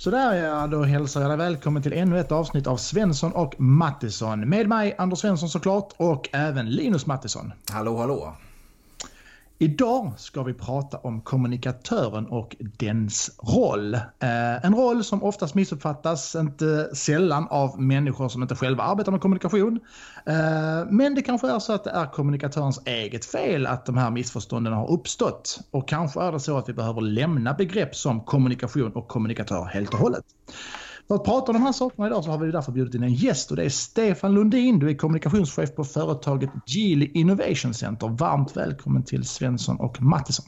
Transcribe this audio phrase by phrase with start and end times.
[0.00, 4.48] Sådär ja, då hälsar jag dig välkommen till ännu ett avsnitt av Svensson och Mattisson.
[4.48, 7.52] Med mig Anders Svensson såklart och även Linus Mattisson.
[7.70, 8.34] Hallå hallå!
[9.62, 13.94] Idag ska vi prata om kommunikatören och dens roll.
[13.94, 19.20] Eh, en roll som oftast missuppfattas, inte sällan av människor som inte själva arbetar med
[19.20, 19.80] kommunikation.
[20.26, 24.10] Eh, men det kanske är så att det är kommunikatörens eget fel att de här
[24.10, 25.60] missförstånden har uppstått.
[25.70, 29.94] Och kanske är det så att vi behöver lämna begrepp som kommunikation och kommunikatör helt
[29.94, 30.24] och hållet.
[31.10, 33.14] För att prata om de här sakerna idag så har vi därför bjudit in en
[33.14, 34.78] gäst och det är Stefan Lundin.
[34.78, 38.08] Du är kommunikationschef på företaget Geely Innovation Center.
[38.08, 40.46] Varmt välkommen till Svensson och Mattisson.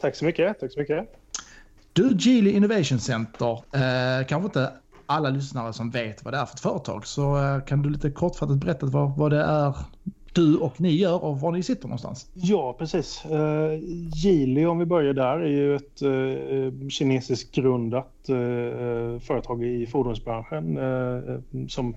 [0.00, 0.60] Tack så mycket.
[0.60, 1.08] Tack så mycket.
[1.92, 4.72] Du, Geely Innovation Center, eh, kanske inte
[5.06, 8.10] alla lyssnare som vet vad det är för ett företag så eh, kan du lite
[8.10, 9.76] kortfattat berätta vad, vad det är
[10.36, 12.30] du och ni gör och var ni sitter någonstans.
[12.34, 13.24] Ja, precis.
[13.30, 13.78] Uh,
[14.14, 20.78] Geely, om vi börjar där, är ju ett uh, kinesiskt grundat uh, företag i fordonsbranschen
[20.78, 21.96] uh, som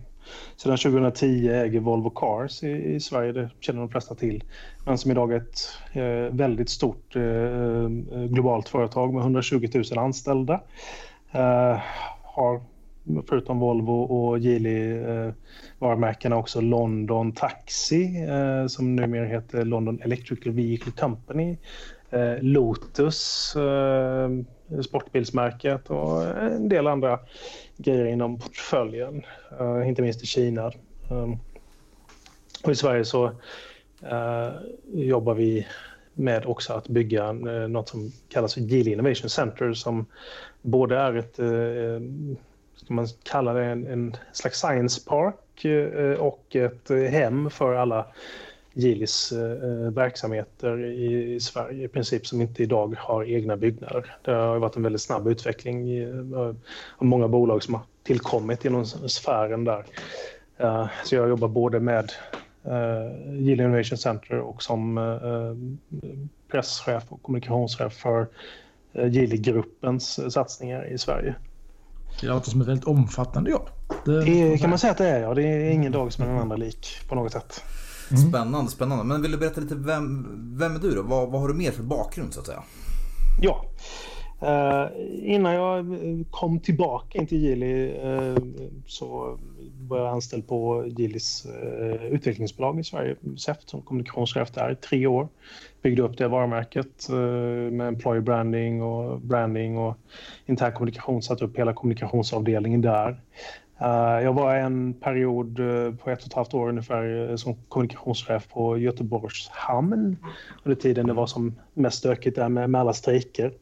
[0.55, 3.31] sedan 2010 äger Volvo Cars i, i, Sverige.
[3.31, 4.43] Det känner de flesta till.
[4.85, 7.13] Men som idag är ett väldigt stort
[8.29, 10.61] globalt företag med 120 000 anställda.
[12.23, 12.61] har
[13.27, 15.33] förutom Volvo och Geely eh,
[15.79, 21.57] varumärkena också London Taxi eh, som numera heter London Electrical Vehicle Company.
[22.09, 24.29] Eh, Lotus, eh,
[24.81, 27.19] sportbilsmärket och en del andra
[27.77, 29.23] grejer inom portföljen.
[29.59, 30.65] Eh, inte minst i Kina.
[31.09, 31.33] Eh,
[32.63, 33.25] och I Sverige så
[34.01, 34.49] eh,
[34.93, 35.67] jobbar vi
[36.13, 40.05] med också att bygga eh, något som kallas för Geely Innovation Center som
[40.61, 41.99] både är ett eh,
[42.89, 48.05] ska man kalla det, en, en slags science park eh, och ett hem för alla
[48.73, 54.15] Gilis eh, verksamheter i Sverige i princip som inte idag har egna byggnader.
[54.21, 56.39] Det har varit en väldigt snabb utveckling eh,
[56.97, 59.85] av många bolag som har tillkommit inom sfären där.
[61.03, 62.11] Så jag jobbar både med
[63.25, 64.95] Gili Innovation Center och som
[66.51, 68.27] presschef och kommunikationschef för
[68.93, 71.35] Gili-gruppens satsningar i Sverige.
[72.21, 73.69] Det låter som ett väldigt omfattande jobb.
[74.05, 75.33] Det, det kan man säga att det är, ja.
[75.33, 77.63] Det är ingen dag som är den andra lik på något sätt.
[78.11, 78.29] Mm.
[78.29, 79.03] Spännande, spännande.
[79.03, 80.27] Men vill du berätta lite, vem,
[80.59, 81.01] vem är du då?
[81.01, 82.63] Vad, vad har du mer för bakgrund så att säga?
[83.41, 83.65] Ja.
[84.43, 84.87] Uh,
[85.23, 85.97] innan jag
[86.31, 88.37] kom tillbaka in till Geely uh,
[88.87, 89.39] så
[89.87, 95.07] var jag anställd på Geelys uh, utvecklingsbolag i Sverige, SEFT, som kommunikationschef där i tre
[95.07, 95.27] år.
[95.81, 97.09] Byggde upp det varumärket
[97.71, 99.97] med employer branding och branding och
[100.45, 103.21] intern kommunikation, satte upp hela kommunikationsavdelningen där.
[103.81, 108.47] Uh, jag var en period uh, på ett och ett halvt år ungefär som kommunikationschef
[108.47, 110.17] på Göteborgs hamn
[110.63, 113.53] under tiden det var som mest stökigt där med, med alla strejker.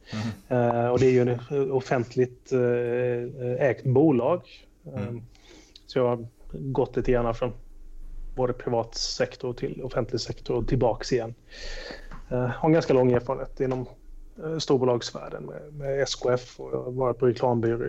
[0.49, 0.91] Mm.
[0.91, 2.51] och det är ju ett offentligt
[3.59, 4.41] ägt bolag.
[4.95, 5.21] Mm.
[5.85, 7.53] Så jag har gått lite grann från
[8.35, 11.33] både privat sektor till offentlig sektor och tillbaks igen.
[12.29, 13.85] Har en ganska lång erfarenhet inom
[14.43, 17.87] Eh, storbolagsvärlden med, med SKF och jag har varit på reklambyrå.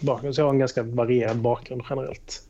[0.00, 2.42] Så jag har en ganska varierad bakgrund generellt.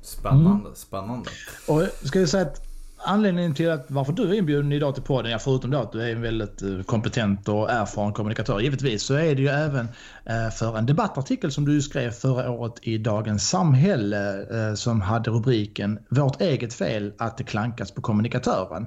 [0.00, 0.74] Spännande, mm.
[0.74, 1.30] spännande.
[1.68, 2.71] Och ska jag säga att
[3.04, 6.02] anledningen till att varför du är inbjuden idag till podden, ja, förutom då att du
[6.02, 9.88] är en väldigt eh, kompetent och erfaren kommunikatör givetvis, så är det ju även
[10.24, 15.30] eh, för en debattartikel som du skrev förra året i Dagens Samhälle eh, som hade
[15.30, 18.86] rubriken Vårt eget fel att det klankas på kommunikatören.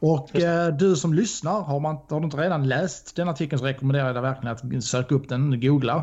[0.00, 0.30] Och
[0.78, 4.14] du som lyssnar, har, man, har du inte redan läst den artikeln så rekommenderar jag
[4.14, 6.02] dig verkligen att söka upp den, googla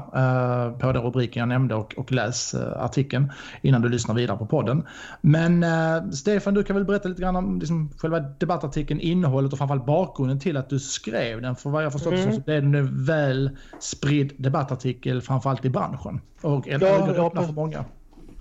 [0.79, 3.31] på den rubriken jag nämnde och, och läs artikeln
[3.61, 4.83] innan du lyssnar vidare på podden.
[5.21, 5.65] Men
[6.13, 10.39] Stefan, du kan väl berätta lite grann om liksom, själva debattartikeln, innehållet och framförallt bakgrunden
[10.39, 11.55] till att du skrev den.
[11.55, 12.33] För vad jag förstått mm.
[12.33, 16.21] så blev den en väl spridd debattartikel framförallt i branschen.
[16.41, 17.85] Och en ja, ja, för många.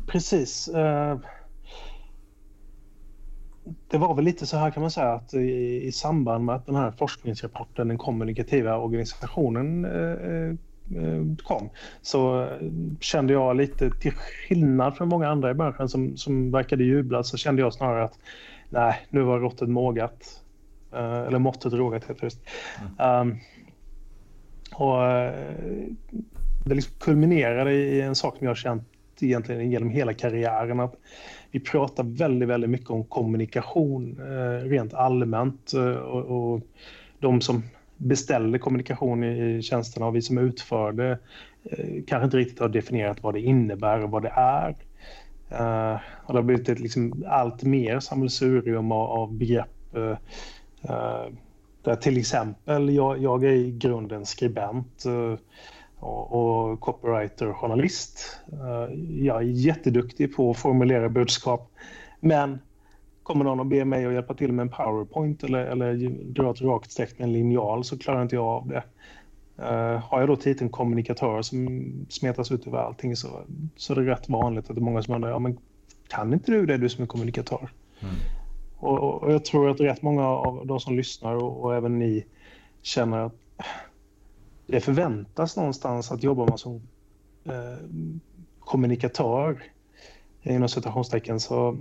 [0.07, 0.69] Precis.
[0.69, 1.19] Uh,
[3.91, 6.67] det var väl lite så här kan man säga att i, i samband med att
[6.67, 10.57] den här forskningsrapporten, den kommunikativa organisationen uh,
[11.45, 11.71] kom
[12.03, 12.49] så
[13.01, 17.37] kände jag lite till skillnad från många andra i branschen som, som verkade jubla så
[17.37, 18.19] kände jag snarare att
[18.73, 20.39] nej, nu var råttet mågat.
[20.95, 22.37] Uh, eller måttet rågat heter det.
[22.99, 23.21] Mm.
[23.21, 23.39] Um,
[24.75, 25.93] och uh,
[26.67, 28.89] det liksom kulminerade i en sak som jag har känt
[29.21, 30.81] egentligen genom hela karriären.
[30.81, 30.95] Att
[31.51, 35.73] vi pratar väldigt, väldigt mycket om kommunikation uh, rent allmänt.
[36.03, 36.61] och, och
[37.19, 37.63] de som
[37.97, 41.19] beställer kommunikation i, tjänsterna och vi som utför det
[42.07, 44.75] kanske inte riktigt har definierat vad det innebär och vad det är.
[45.61, 49.97] Uh, och det har blivit ett liksom, allt mer sammelsurium av, av begrepp.
[49.97, 50.17] Uh,
[51.83, 55.05] där till exempel, jag, jag är i grunden skribent
[55.99, 58.41] och, och copywriter, journalist.
[58.53, 58.95] Uh,
[59.25, 61.73] jag är jätteduktig på att formulera budskap.
[62.21, 62.59] Men
[63.23, 65.95] kommer någon och ber mig att hjälpa till med en powerpoint eller, eller
[66.33, 68.83] dra ett rakt streck med en linjal så klarar inte jag av det.
[69.63, 73.29] Uh, har jag då titeln kommunikatör som smetas ut över allting så,
[73.77, 75.59] så är det rätt vanligt att det är många som undrar, ja men
[76.09, 77.71] kan inte du det du som är kommunikatör?
[78.01, 78.15] Mm.
[78.79, 82.25] Och, och, jag tror att rätt många av de som lyssnar och, och även ni
[82.83, 83.35] känner att
[84.67, 86.83] det förväntas någonstans att jobbar man som
[87.45, 87.87] eh,
[88.61, 89.63] kommunikatör
[90.43, 91.79] inom citationstecken så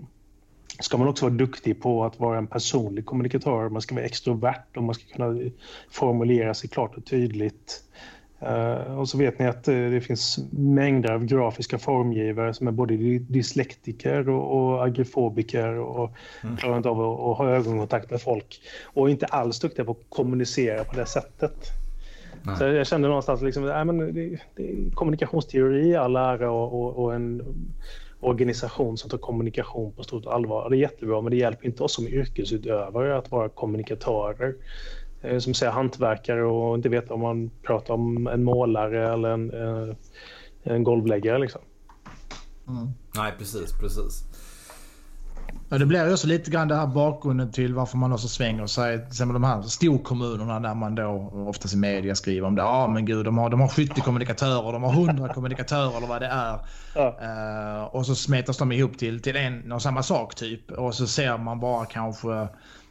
[0.81, 3.69] ska man också vara duktig på att vara en personlig kommunikatör.
[3.69, 5.49] Man ska vara extrovert och man ska kunna
[5.89, 7.83] formulera sig klart och tydligt.
[8.43, 12.71] Uh, och så vet ni att uh, det finns mängder av grafiska formgivare som är
[12.71, 16.11] både dyslektiker och, och agrofobiker och
[16.43, 16.57] mm.
[16.57, 18.61] klarar inte av att, att ha ögonkontakt med folk.
[18.83, 21.55] Och inte alls duktiga på att kommunicera på det sättet.
[22.43, 22.57] Nej.
[22.57, 27.15] Så jag kände någonstans liksom, äh, men det, det, kommunikationsteori all ära och, och, och,
[27.15, 27.41] en
[28.21, 30.69] organisation som tar kommunikation på stort allvar.
[30.69, 34.55] Det är jättebra, men det hjälper inte oss som yrkesutövare att vara kommunikatörer.
[35.21, 39.51] Eh, som säger hantverkare och inte veta om man pratar om en målare eller en,
[39.53, 39.95] eh,
[40.63, 41.39] en golvläggare.
[41.39, 41.61] Liksom.
[42.67, 42.87] Mm.
[43.15, 44.23] Nej, precis, precis.
[45.71, 48.67] Ja, det blir ju också lite grann det här bakgrunden till varför man också svänger
[48.67, 48.97] sig.
[48.97, 52.61] Till exempel de här storkommunerna där man då oftast i media skriver om det.
[52.61, 56.21] Ja men gud, de har, de har 70 kommunikatörer, de har 100 kommunikatörer eller vad
[56.21, 56.59] det är.
[56.95, 57.15] Ja.
[57.21, 60.71] Uh, och så smetas de ihop till, till en och samma sak typ.
[60.71, 62.47] Och så ser man bara kanske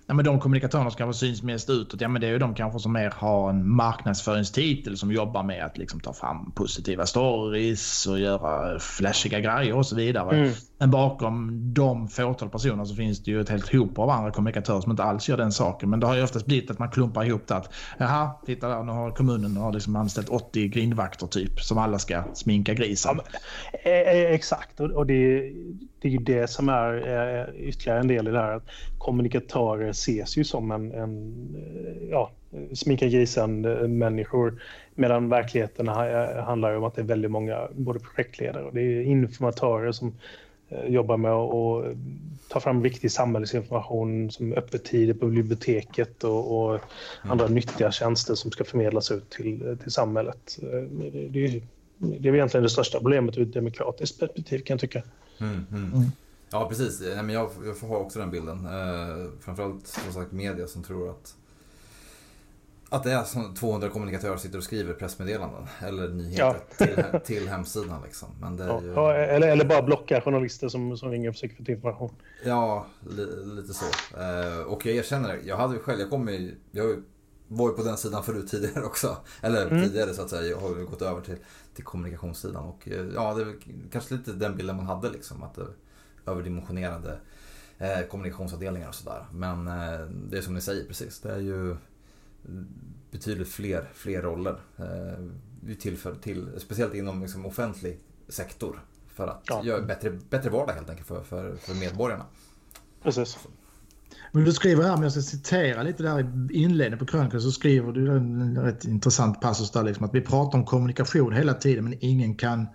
[0.06, 2.54] ja, men de kommunikatörerna som kanske syns mest utåt, ja men det är ju de
[2.54, 8.06] kanske som mer har en marknadsföringstitel som jobbar med att liksom ta fram positiva stories
[8.06, 10.36] och göra flashiga grejer och så vidare.
[10.36, 10.52] Mm.
[10.80, 14.80] Men bakom de fåtal personer så finns det ju ett helt hop av andra kommunikatörer
[14.80, 15.90] som inte alls gör den saken.
[15.90, 18.82] Men det har ju oftast blivit att man klumpar ihop det att jaha, titta där,
[18.82, 23.16] nu har kommunen har liksom anställt 80 grindvakter typ som alla ska sminka grisen.
[23.16, 25.52] Ja, men, eh, eh, exakt, och det,
[26.00, 28.56] det är ju det som är eh, ytterligare en del i det här.
[28.56, 28.66] Att
[28.98, 32.30] kommunikatörer ses ju som en, en eh, ja,
[32.74, 34.62] sminka grisen-människor.
[34.94, 39.92] Medan verkligheten handlar om att det är väldigt många både projektledare och det är informatörer
[39.92, 40.14] som
[40.86, 41.96] jobbar med att
[42.48, 46.82] ta fram viktig samhällsinformation som öppettider på biblioteket och, och mm.
[47.22, 50.58] andra nyttiga tjänster som ska förmedlas ut till, till samhället.
[50.62, 50.82] Eh,
[51.30, 51.62] det är,
[51.98, 55.02] det är egentligen det största problemet ur ett demokratiskt perspektiv kan jag tycka.
[55.38, 55.92] Mm, mm.
[55.92, 56.06] Mm.
[56.50, 58.66] Ja precis, jag, jag har också den bilden.
[58.66, 61.34] Eh, framförallt som sagt media som tror att
[62.90, 66.86] att det är som 200 kommunikatörer sitter och skriver pressmeddelanden eller nyheter ja.
[66.86, 68.02] till, till hemsidan.
[68.04, 68.28] Liksom.
[68.40, 68.82] Men det ja.
[68.82, 68.92] Ju...
[68.92, 72.14] Ja, eller, eller bara blocka journalister som, som ringer och försöker få information.
[72.44, 73.84] Ja, li, lite så.
[74.20, 75.40] Eh, och jag erkänner det.
[75.44, 77.02] Jag hade själv, jag kom ju, jag
[77.48, 79.16] var ju på den sidan förut tidigare också.
[79.40, 79.82] Eller mm.
[79.82, 80.50] tidigare så att säga.
[80.50, 81.36] Jag har gått över till,
[81.74, 82.64] till kommunikationssidan.
[82.64, 83.54] Och eh, ja, det är
[83.92, 85.42] kanske lite den bilden man hade liksom.
[85.42, 85.66] Att det
[86.26, 87.18] överdimensionerade
[87.78, 89.26] eh, kommunikationsavdelningar och sådär.
[89.32, 90.00] Men eh,
[90.30, 91.20] det är som ni säger precis.
[91.20, 91.76] Det är ju
[93.10, 94.60] betydligt fler, fler roller.
[94.78, 97.98] Eh, till, för, till, speciellt inom liksom, offentlig
[98.28, 98.84] sektor.
[99.14, 99.64] För att ja.
[99.64, 102.26] göra bättre, bättre vardag helt enkelt för, för, för medborgarna.
[103.02, 103.38] Precis.
[104.32, 107.50] Men du skriver här, om jag ska citera lite där i inledningen på krönikan, så
[107.50, 111.84] skriver du en rätt intressant passus där liksom att vi pratar om kommunikation hela tiden
[111.84, 112.66] men ingen kan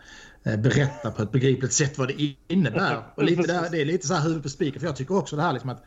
[0.44, 3.04] eh, berätta på ett begripligt sätt vad det innebär.
[3.16, 5.36] Och lite där, det är lite så här huvudet på spiken för jag tycker också
[5.36, 5.84] det här liksom att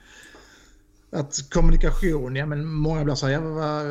[1.12, 3.83] att kommunikation, ja men många blir så här, ja,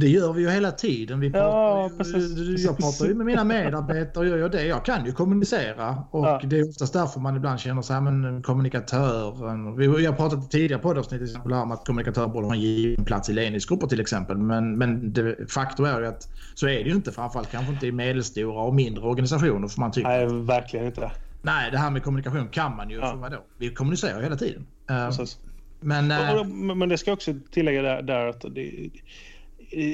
[0.00, 1.20] det gör vi ju hela tiden.
[1.20, 4.66] Vi pratar, ja, precis, jag pratar ju med mina medarbetare, gör jag det.
[4.66, 6.40] Jag kan ju kommunicera och ja.
[6.44, 9.76] det är oftast därför man ibland känner så här, men kommunikatör.
[9.76, 13.04] Vi har pratat tidigare på avsnitt till exempel om att kommunikatör borde ha en given
[13.04, 14.38] plats i ledningsgrupper till exempel.
[14.38, 17.86] Men, men det, faktum är ju att så är det ju inte, framförallt kanske inte
[17.86, 19.68] i medelstora och mindre organisationer.
[19.68, 21.10] För man tycker, Nej, verkligen inte.
[21.42, 22.96] Nej, det här med kommunikation kan man ju.
[22.96, 23.10] Ja.
[23.10, 23.38] För vadå?
[23.58, 24.66] Vi kommunicerar hela tiden.
[24.86, 25.38] Precis.
[25.80, 26.44] Men, äh...
[26.74, 28.90] men det ska också tillägga där, där att det,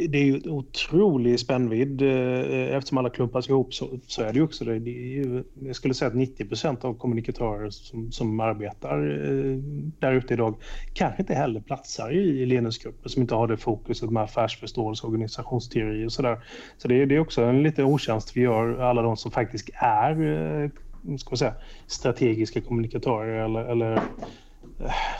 [0.08, 2.02] det är ju en otrolig spännvidd.
[2.02, 4.78] Eh, eftersom alla klumpas ihop så, så är det ju också det.
[4.78, 9.56] det ju, jag skulle säga att 90 procent av kommunikatörer som, som arbetar eh,
[9.98, 10.54] där ute idag
[10.92, 16.12] kanske inte heller platsar i ledningsgrupper som inte har det fokuset med affärsförståelse, organisationsteori och
[16.12, 16.38] sådär.
[16.78, 20.70] Så det, det är också en liten otjänst vi gör alla de som faktiskt är
[21.18, 21.54] ska säga,
[21.86, 24.00] strategiska kommunikatörer eller, eller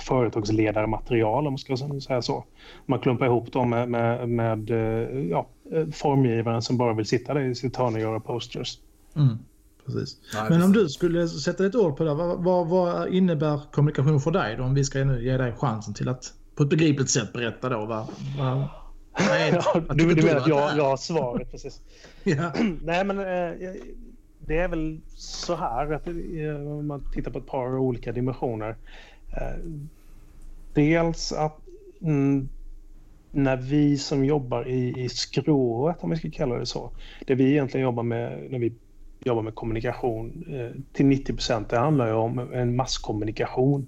[0.00, 2.44] företagsledarmaterial om man ska säga så.
[2.86, 5.48] Man klumpar ihop dem med, med, med eh, ja,
[5.92, 8.78] formgivaren som bara vill sitta där i sitt hörn och göra posters.
[9.16, 9.38] Mm,
[9.86, 10.20] precis.
[10.34, 14.20] Nej, Men om du skulle sätta ett ord på det, vad, vad, vad, innebär kommunikation
[14.20, 14.64] för dig då?
[14.64, 17.86] Om vi ska nu ge dig chansen till att på ett begripligt sätt berätta då
[17.86, 18.06] vad,
[18.38, 18.68] vad,
[19.18, 21.80] Nej, ja, du, du menar att jag, jag har svaret precis.
[22.25, 22.52] ja.
[22.82, 23.72] Nej, men eh,
[24.38, 28.76] det är väl så här att eh, om man tittar på ett par olika dimensioner.
[29.36, 29.56] Eh,
[30.74, 31.58] dels att
[32.02, 32.48] mm,
[33.30, 36.90] när vi som jobbar i, i skrået, om vi ska kalla det så,
[37.26, 38.72] det vi egentligen jobbar med när vi
[39.24, 43.86] jobbar med kommunikation eh, till 90 procent, det handlar ju om en masskommunikation.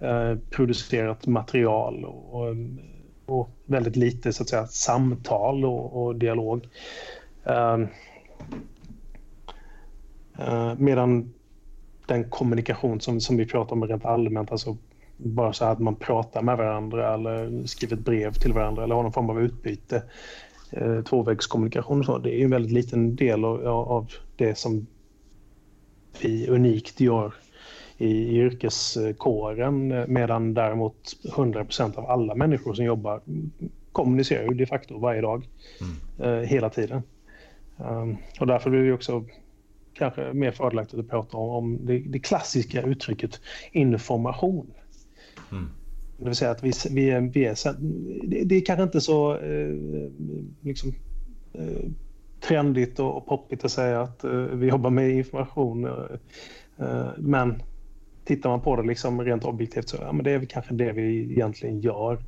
[0.00, 2.56] Eh, producerat material och,
[3.26, 6.68] och, väldigt lite så att säga samtal och, och dialog.
[7.44, 7.78] Eh,
[10.38, 11.32] eh medan
[12.06, 14.76] den kommunikation som, som vi pratar om rent allmänt, alltså
[15.16, 19.02] bara så att man pratar med varandra eller skriver ett brev till varandra eller har
[19.02, 20.02] någon form av utbyte.
[20.70, 22.18] Eh, tvåvägskommunikation och så.
[22.18, 24.86] Det är en väldigt liten del av, av det som
[26.22, 27.34] vi unikt gör
[27.98, 33.20] i, i yrkeskåren medan däremot 100% av alla människor som jobbar
[33.96, 35.48] kommunicerar ju de facto varje dag,
[35.80, 36.32] mm.
[36.38, 37.02] eh, hela tiden.
[37.76, 39.24] Um, och därför blir det också
[39.98, 43.40] kanske mer fördelaktigt att prata om, om det, det klassiska uttrycket
[43.72, 44.70] information.
[45.52, 45.70] Mm.
[46.18, 47.56] Det vill säga att vi, vi, är, vi är,
[48.26, 49.74] det, det är kanske inte så eh,
[50.60, 50.92] liksom,
[51.52, 51.90] eh,
[52.40, 55.84] trendigt och, och poppigt att säga att eh, vi jobbar med information.
[55.84, 57.62] Eh, eh, men
[58.24, 61.32] tittar man på det liksom rent objektivt så ja, men det är kanske det vi
[61.32, 62.18] egentligen gör.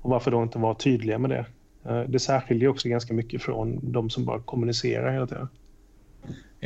[0.00, 1.46] Och varför då inte vara tydliga med det?
[1.84, 5.48] Eh, det särskiljer också ganska mycket från de som bara kommunicerar hela tiden.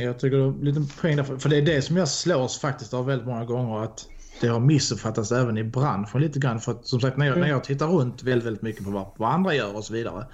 [0.03, 2.93] Jag tycker det är lite poäng där, för det är det som jag slås faktiskt
[2.93, 4.05] av väldigt många gånger att
[4.41, 6.59] det har missuppfattats även i branschen lite grann.
[6.59, 9.05] För att som sagt när jag, när jag tittar runt väldigt, väldigt mycket på vad,
[9.17, 10.25] vad andra gör och så vidare.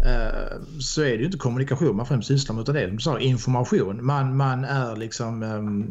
[0.00, 3.20] Eh, så är det ju inte kommunikation man främst sysslar med utan det är som
[3.20, 4.06] information.
[4.06, 5.86] Man, man är liksom, ehm,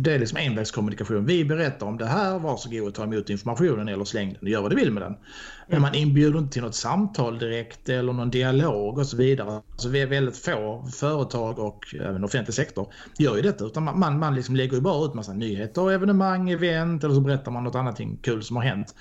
[0.00, 1.26] det är liksom envägskommunikation.
[1.26, 4.70] Vi berättar om det här, varsågod och ta emot informationen eller släng den, gör vad
[4.70, 5.14] du vill med den.
[5.68, 9.62] Men man inbjuder inte till något samtal direkt eller någon dialog och så vidare.
[9.70, 13.64] Alltså vi är väldigt få företag och även offentlig sektor gör ju detta.
[13.64, 17.20] Utan man, man, man liksom lägger ju bara ut massa nyheter, evenemang, event eller så
[17.20, 18.94] berättar man något annat kul som har hänt.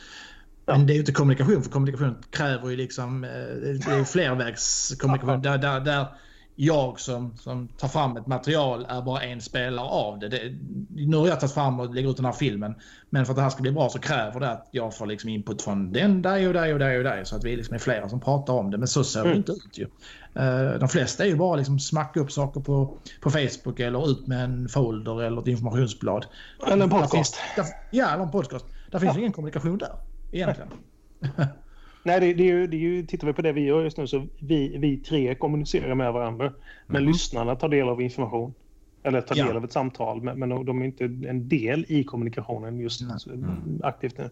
[0.66, 5.42] Men det är ju inte kommunikation, för kommunikation kräver ju liksom eh, det är flervägskommunikation
[5.42, 6.08] där, där, där
[6.56, 10.30] jag som, som tar fram ett material är bara en spelare av det.
[10.30, 10.56] det.
[10.90, 12.76] Nu har jag tagit fram och lägger ut den här filmen.
[13.10, 15.30] Men för att det här ska bli bra så kräver det att jag får liksom
[15.30, 17.26] input från den, dig och dig och dig och dig.
[17.26, 18.78] Så att vi liksom är flera som pratar om det.
[18.78, 19.38] Men så ser det mm.
[19.38, 19.88] inte ut ju.
[20.36, 24.28] Eh, de flesta är ju bara liksom smacka upp saker på, på Facebook eller ut
[24.28, 26.26] med en folder eller ett informationsblad.
[26.68, 27.12] Eller en podcast.
[27.12, 28.66] Finns, där, ja, eller en podcast.
[28.92, 29.20] Där finns ja.
[29.20, 29.96] ingen kommunikation där
[30.36, 30.70] egentligen.
[32.04, 33.98] Nej, det, det, är ju, det är ju, tittar vi på det vi gör just
[33.98, 36.54] nu så vi, vi tre kommunicerar med varandra.
[36.88, 37.12] Men mm.
[37.12, 38.54] lyssnarna tar del av information.
[39.04, 39.56] Eller tar del ja.
[39.56, 40.22] av ett samtal.
[40.22, 43.82] Men, men de är inte en del i kommunikationen just mm.
[43.84, 44.30] aktivt nu.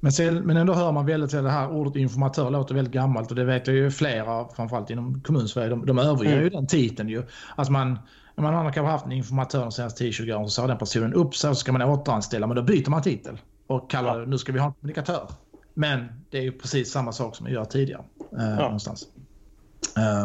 [0.00, 3.30] Men, sen, men ändå hör man väldigt att det här ordet informatör låter väldigt gammalt
[3.30, 6.44] och det vet jag ju flera, framförallt inom kommunsverige, de, de överger mm.
[6.44, 7.22] ju den titeln ju.
[7.56, 7.98] Alltså man,
[8.36, 11.34] man har kanske haft en informatör de senaste 10-20 åren så sa den personen upp
[11.34, 14.38] sig och så ska man återanställa men då byter man titel och kallar det, nu
[14.38, 15.28] ska vi ha en kommunikatör.
[15.74, 18.04] Men det är ju precis samma sak som vi gör tidigare.
[18.18, 18.56] Eh, ja.
[18.56, 19.08] Någonstans.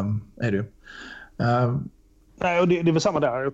[0.00, 0.64] Um, är det ju.
[1.36, 1.90] Um,
[2.36, 3.52] Nej, och det, det är väl samma där.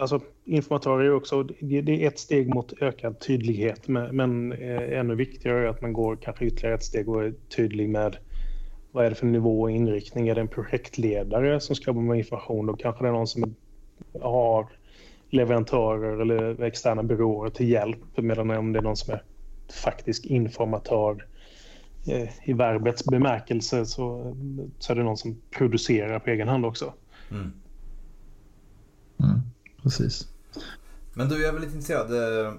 [0.00, 3.88] Alltså, informatörer är också det, det, är ett steg mot ökad tydlighet.
[3.88, 7.34] Men, men eh, ännu viktigare är att man går kanske ytterligare ett steg och är
[7.56, 8.16] tydlig med
[8.92, 10.28] vad är det för nivå och inriktning?
[10.28, 12.66] Är det en projektledare som ska jobba med information?
[12.66, 13.54] Då kanske det är någon som
[14.20, 14.68] har
[15.32, 17.98] leverantörer eller externa byråer till hjälp.
[18.16, 19.22] Medan om det är någon som är
[19.84, 21.26] faktisk informatör
[22.06, 24.36] eh, i verbets bemärkelse så,
[24.78, 26.92] så är det någon som producerar på egen hand också.
[27.30, 27.52] Mm.
[29.20, 29.40] Mm,
[29.82, 30.28] precis.
[31.14, 32.12] Men du, jag är väl lite intresserad.
[32.46, 32.52] Eh,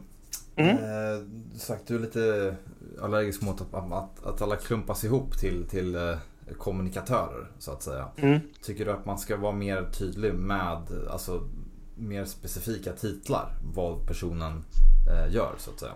[0.56, 0.78] mm.
[0.78, 1.26] Eh,
[1.58, 2.56] sagt, du är lite
[3.02, 6.18] allergisk mot att, att, att alla klumpas ihop till, till eh,
[6.58, 8.08] kommunikatörer så att säga.
[8.18, 8.40] Mm.
[8.62, 10.78] Tycker du att man ska vara mer tydlig med
[11.10, 11.50] alltså,
[12.08, 14.64] mer specifika titlar vad personen
[15.10, 15.92] eh, gör så att säga?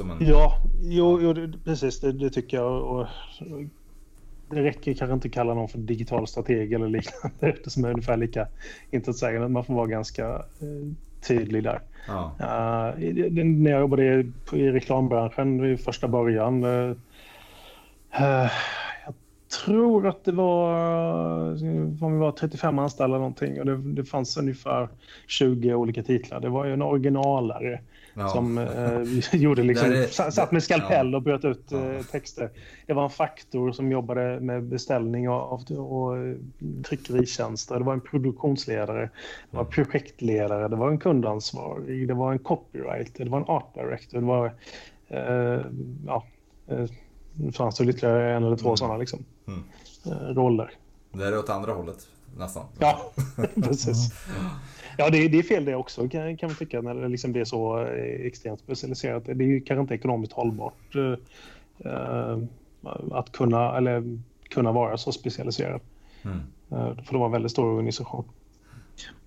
[0.00, 0.26] En...
[0.26, 2.82] Ja, jo, jo precis det, det, tycker jag.
[2.82, 3.06] Och,
[4.50, 7.92] det räcker kanske inte att kalla någon för digital strateg eller liknande eftersom det är
[7.92, 8.48] ungefär lika
[8.90, 9.48] intetsägande.
[9.48, 10.92] Man får vara ganska eh,
[11.28, 11.80] tydlig där.
[12.08, 12.32] Ja.
[12.40, 16.90] Uh, när jag jobbade i, i reklambranschen i första början uh,
[18.20, 18.50] uh,
[19.48, 20.70] tror att det var,
[22.04, 24.88] om vi var 35 anställda någonting och det, det fanns ungefär
[25.26, 26.40] 20 olika titlar.
[26.40, 27.80] Det var ju en originalare
[28.14, 28.28] ja.
[28.28, 29.02] som eh,
[29.40, 31.92] gjorde liksom, är, satt med skalpell och bröt ut ja.
[31.92, 32.50] eh, texter.
[32.86, 36.16] Det var en faktor som jobbade med beställning och, och, och
[36.84, 37.78] tryckeritjänster.
[37.78, 39.10] Det var en produktionsledare,
[39.50, 43.48] det var en projektledare, det var en kundansvarig, det var en copywriter, det var en
[43.48, 44.54] art director, det var
[45.08, 45.60] eh,
[46.06, 46.24] ja,
[46.68, 47.07] eh, det
[47.52, 48.76] fanns det ytterligare en eller två mm.
[48.76, 50.34] sådana liksom, mm.
[50.34, 50.70] roller.
[51.12, 52.64] Det är åt andra hållet nästan.
[52.78, 53.12] Ja,
[53.54, 54.12] precis.
[54.96, 57.40] Ja, det, det, är fel det också kan, kan man tycka när det, liksom det
[57.40, 59.24] är så extremt specialiserat.
[59.24, 62.38] Det är ju kanske inte ekonomiskt hållbart uh,
[63.10, 64.18] att kunna, eller,
[64.48, 65.80] kunna vara så specialiserad.
[66.24, 66.36] Mm.
[66.72, 68.24] Uh, för det var en väldigt stor organisation.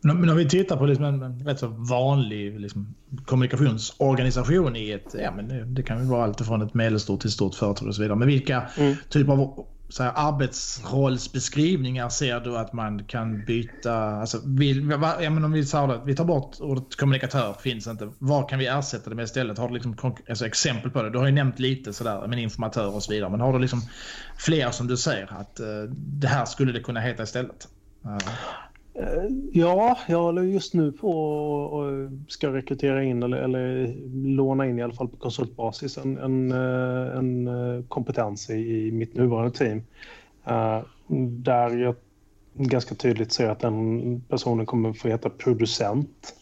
[0.01, 5.15] Men om vi tittar på liksom en, en rätt så vanlig liksom, kommunikationsorganisation i ett,
[5.19, 7.95] ja men det, det kan ju vara allt från ett medelstort till stort företag och
[7.95, 8.17] så vidare.
[8.17, 8.95] Men vilka mm.
[9.09, 13.95] typer av så här, arbetsrollsbeskrivningar ser du att man kan byta?
[13.95, 14.89] Alltså, vill,
[15.21, 18.11] ja, men om vi, så vi tar bort ordet kommunikatör, finns inte.
[18.19, 19.57] Vad kan vi ersätta det med istället?
[19.57, 19.95] Har du liksom,
[20.29, 21.09] alltså, exempel på det?
[21.09, 23.29] Du har ju nämnt lite sådär, men informatör och så vidare.
[23.29, 23.81] Men har du liksom
[24.37, 27.67] fler som du ser att uh, det här skulle det kunna heta istället?
[28.05, 28.17] Uh.
[28.93, 31.11] Eh, ja, jag håller just nu på
[31.63, 33.95] och ska rekrytera in eller, eller
[34.35, 38.91] låna in i alla fall på konsultbasis en, en, eh, en eh, kompetens i, i
[38.91, 39.83] mitt nuvarande team.
[41.43, 41.95] Där jag
[42.53, 46.35] ganska tydligt ser att den personen kommer få heta producent.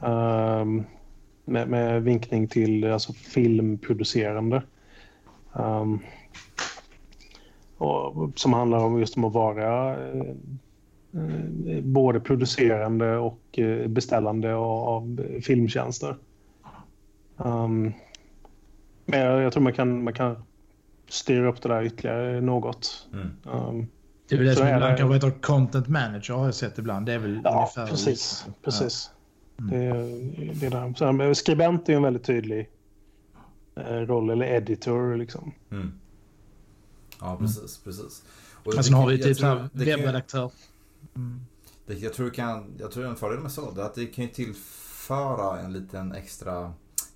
[0.00, 0.84] Ehm,
[1.44, 4.62] med, med vinkning till alltså filmproducerande.
[5.54, 5.98] Ehm,
[7.78, 9.96] och, som handlar om just om att vara
[11.82, 16.16] både producerande och eh, beställande av filmtjänster.
[17.36, 17.92] Um,
[19.06, 20.42] men jag tror man kan, man kan
[21.08, 23.08] styra upp det där ytterligare något.
[23.12, 23.30] Mm.
[23.44, 23.86] Um,
[24.28, 27.06] det är väl det som ibland kanske heter content manager har jag sett ibland.
[27.06, 28.46] Det är väl ja, ungefär precis.
[28.64, 29.10] precis.
[29.56, 29.64] Ja.
[29.64, 30.32] Mm.
[30.36, 30.70] Det, det är
[31.18, 31.34] där.
[31.34, 32.70] skribent är en väldigt tydlig
[33.76, 35.54] eh, roll, eller editor liksom.
[35.70, 35.92] Mm.
[37.20, 37.80] Ja, precis.
[37.84, 38.22] precis.
[38.64, 40.50] Och alltså, har vi typ så webbredaktör.
[41.16, 41.40] Mm.
[41.86, 44.30] Det, jag, tror kan, jag tror en fördel med så är att det kan ju
[44.30, 46.72] tillföra en liten extra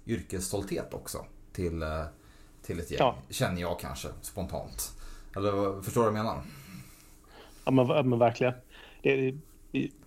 [0.06, 2.04] yrkesstolthet också till, eh,
[2.62, 2.98] till ett gäng.
[3.00, 3.18] Ja.
[3.30, 4.92] Känner jag kanske spontant.
[5.36, 6.42] Eller förstår du vad jag menar?
[7.64, 8.54] Ja men, men verkligen.
[9.02, 9.38] Det,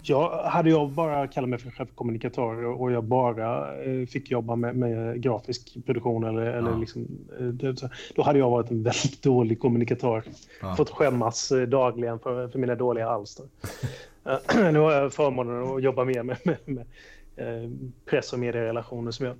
[0.01, 4.75] jag, hade jag bara kallat mig för chefkommunikatör och jag bara eh, fick jobba med,
[4.75, 6.51] med grafisk produktion eller, ja.
[6.51, 7.07] eller liksom,
[7.39, 10.23] eh, då hade jag varit en väldigt dålig kommunikatör.
[10.61, 10.75] Ja.
[10.75, 13.45] Fått skämmas eh, dagligen för, för mina dåliga alster.
[14.71, 16.85] nu har jag förmånen att jobba mer med, med, med
[18.05, 19.35] press och medierelationer som jag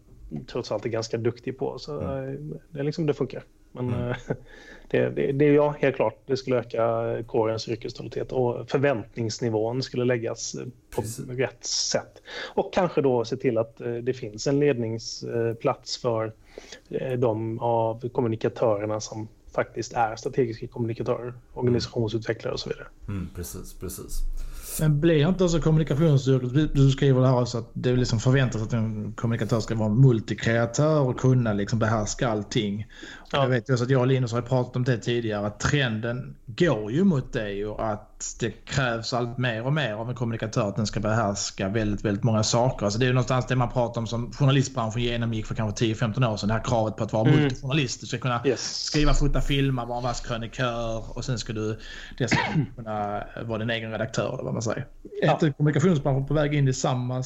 [0.47, 1.79] trots allt är ganska duktig på.
[1.79, 2.53] Så mm.
[2.69, 3.43] det, liksom, det funkar.
[3.77, 4.13] Men mm.
[4.87, 6.19] det, det, det är ja, helt klart.
[6.25, 10.55] Det skulle öka kårens yrkesstolthet och förväntningsnivån skulle läggas
[10.95, 11.29] på Precis.
[11.29, 12.21] rätt sätt.
[12.53, 16.33] Och kanske då se till att eh, det finns en ledningsplats för
[16.89, 22.87] eh, de av kommunikatörerna som faktiskt är strategiska kommunikatörer, organisationsutvecklare och så vidare.
[23.07, 24.21] Mm, precis, precis.
[24.79, 28.73] Men blir inte också kommunikationsyrket, du skriver det här också att det liksom förväntas att
[28.73, 32.85] en kommunikatör ska vara multikreatör och kunna liksom behärska allting.
[33.31, 33.41] Ja.
[33.41, 36.91] Jag vet ju att jag och Linus har pratat om det tidigare, att trenden går
[36.91, 40.75] ju mot det och att det krävs allt mer och mer av en kommunikatör att
[40.75, 42.85] den ska behärska väldigt, väldigt många saker.
[42.85, 46.31] Alltså det är ju någonstans det man pratar om som journalistbranschen genomgick för kanske 10-15
[46.31, 46.47] år sedan.
[46.47, 47.41] Det här kravet på att vara mm.
[47.41, 48.01] multijournalist.
[48.01, 48.85] Du ska kunna yes.
[48.85, 51.79] skriva, fota, filma, vara en vass krönikör och sen ska du
[52.17, 54.87] dessutom kunna vara din egen redaktör eller vad man säger.
[55.21, 55.39] Ja.
[55.41, 57.23] Är kommunikationsbranschen på väg in i samma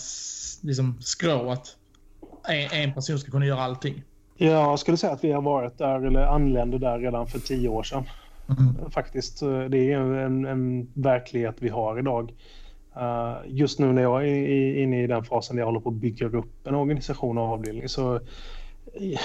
[0.61, 1.75] liksom, skrå att
[2.47, 4.03] en, en person ska kunna göra allting?
[4.43, 7.83] Jag skulle säga att vi har varit där, eller anlände där redan för tio år
[7.83, 8.03] sedan.
[8.49, 8.91] Mm.
[8.91, 9.39] Faktiskt.
[9.69, 12.33] Det är en, en, verklighet vi har idag.
[12.97, 15.95] Uh, just nu när jag är inne i den fasen där jag håller på att
[15.95, 18.19] bygga upp en organisation och avdelning så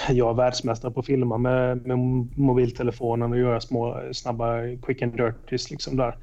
[0.09, 1.99] jag är världsmästare på att filma med, med
[2.39, 6.17] mobiltelefonen och göra små snabba quick and dirties liksom där.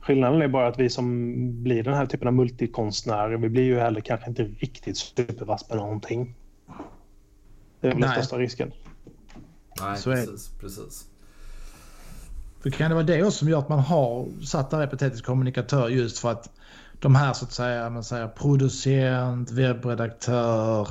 [0.00, 3.78] Skillnaden är bara att vi som blir den här typen av multikonstnärer, vi blir ju
[3.78, 6.34] heller kanske inte riktigt supervass på någonting.
[7.80, 8.72] Det är väl den största risken.
[9.80, 11.06] Nej, så precis, precis.
[12.62, 15.88] För kan det vara det också som gör att man har satt där epitetets kommunikatör
[15.88, 16.50] just för att
[16.98, 20.88] de här så att säga, man säger producent, webbredaktör,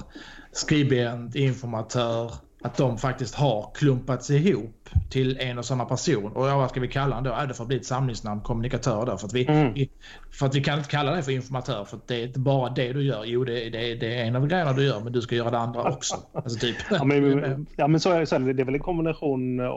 [0.52, 6.32] skribent, informatör, att de faktiskt har klumpats ihop till en och samma person.
[6.32, 7.32] Och vad ska vi kalla den då?
[7.32, 9.18] Är det att bli ett samlingsnamn, kommunikatör då?
[9.18, 9.88] För att vi, mm.
[10.32, 12.70] för att vi kan inte kalla dig för informatör för att det är inte bara
[12.70, 13.24] det du gör.
[13.26, 15.58] Jo, det, det, det är en av grejerna du gör, men du ska göra det
[15.58, 16.16] andra också.
[16.34, 16.76] Alltså, typ.
[16.92, 18.26] ja, men, ja, men så är det.
[18.26, 18.62] Så det.
[18.62, 19.74] är väl en kombination av,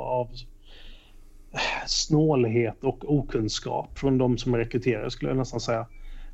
[0.00, 0.28] av
[1.86, 5.86] snålhet och okunskap från de som är rekryterare skulle jag nästan säga.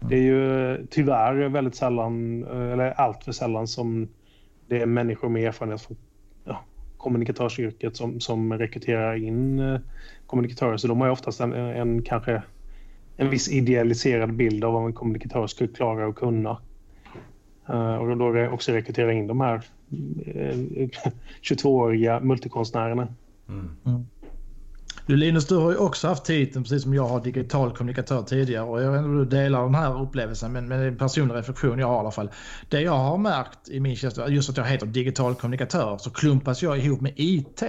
[0.08, 4.08] Det är ju tyvärr väldigt sällan, eller allt för sällan som
[4.70, 5.96] det är människor med erfarenhet från
[6.44, 6.64] ja,
[6.96, 9.80] kommunikatörsyrket som, som rekryterar in eh,
[10.26, 10.76] kommunikatörer.
[10.76, 12.42] Så de har ju oftast en, en, kanske
[13.16, 16.58] en viss idealiserad bild av vad en kommunikatör skulle klara och kunna.
[17.70, 20.88] Uh, och då också rekrytera in de här uh, eh,
[21.42, 23.08] 22-åriga multikonstnärerna
[23.48, 24.06] Mm.
[25.10, 28.64] Du Linus, du har ju också haft titeln precis som jag har digital kommunikatör tidigare
[28.64, 30.96] och jag vet inte om du delar den här upplevelsen men, men det är en
[30.98, 32.30] personlig reflektion jag har i alla fall.
[32.68, 36.62] Det jag har märkt i min tjänst, just att jag heter digital kommunikatör så klumpas
[36.62, 37.62] jag ihop med IT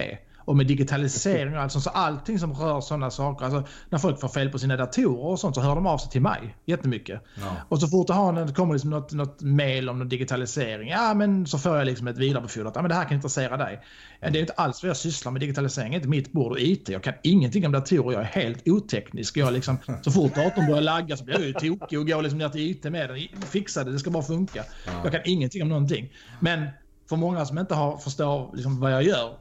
[0.46, 1.84] och med digitalisering och allt sånt.
[1.84, 3.46] Så allting som rör sådana saker.
[3.46, 6.12] Alltså, när folk får fel på sina datorer och sånt så hör de av sig
[6.12, 7.22] till mig jättemycket.
[7.36, 7.56] Ja.
[7.70, 11.14] Och så fort det, har, det kommer liksom något, något mail om någon digitalisering, ja
[11.14, 12.74] men så får jag liksom ett vidarebefordrat.
[12.76, 13.82] Ja men det här kan intressera dig.
[14.20, 15.42] Det är inte alls vad jag sysslar med.
[15.42, 16.90] Digitalisering är inte mitt bord och IT.
[16.90, 18.14] Jag kan ingenting om datorer.
[18.14, 19.38] Jag är helt oteknisk.
[19.38, 22.40] Jag liksom, så fort datorn börjar lagga så blir jag ju tokig och går liksom
[22.40, 23.42] ner till IT med den.
[23.42, 24.64] Fixa det, det ska bara funka.
[24.86, 24.92] Ja.
[25.04, 26.14] Jag kan ingenting om någonting.
[26.40, 26.68] Men
[27.10, 29.38] för många som inte har, förstår liksom vad jag gör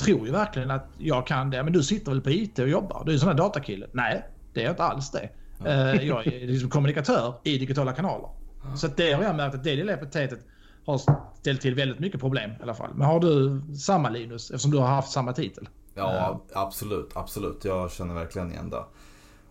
[0.00, 1.62] tror ju verkligen att jag kan det.
[1.62, 3.02] Men du sitter väl på IT och jobbar?
[3.04, 3.86] Du är en sån här datakille.
[3.92, 5.28] Nej, det är jag inte alls det.
[5.60, 6.06] Mm.
[6.06, 8.28] Jag är liksom kommunikatör i digitala kanaler.
[8.76, 10.38] Så det har jag märkt att det lilla epitetet
[10.86, 11.00] har
[11.34, 12.90] ställt till väldigt mycket problem i alla fall.
[12.94, 15.68] Men har du samma Linus eftersom du har haft samma titel?
[15.94, 17.10] Ja, absolut.
[17.14, 17.64] Absolut.
[17.64, 18.84] Jag känner verkligen igen det.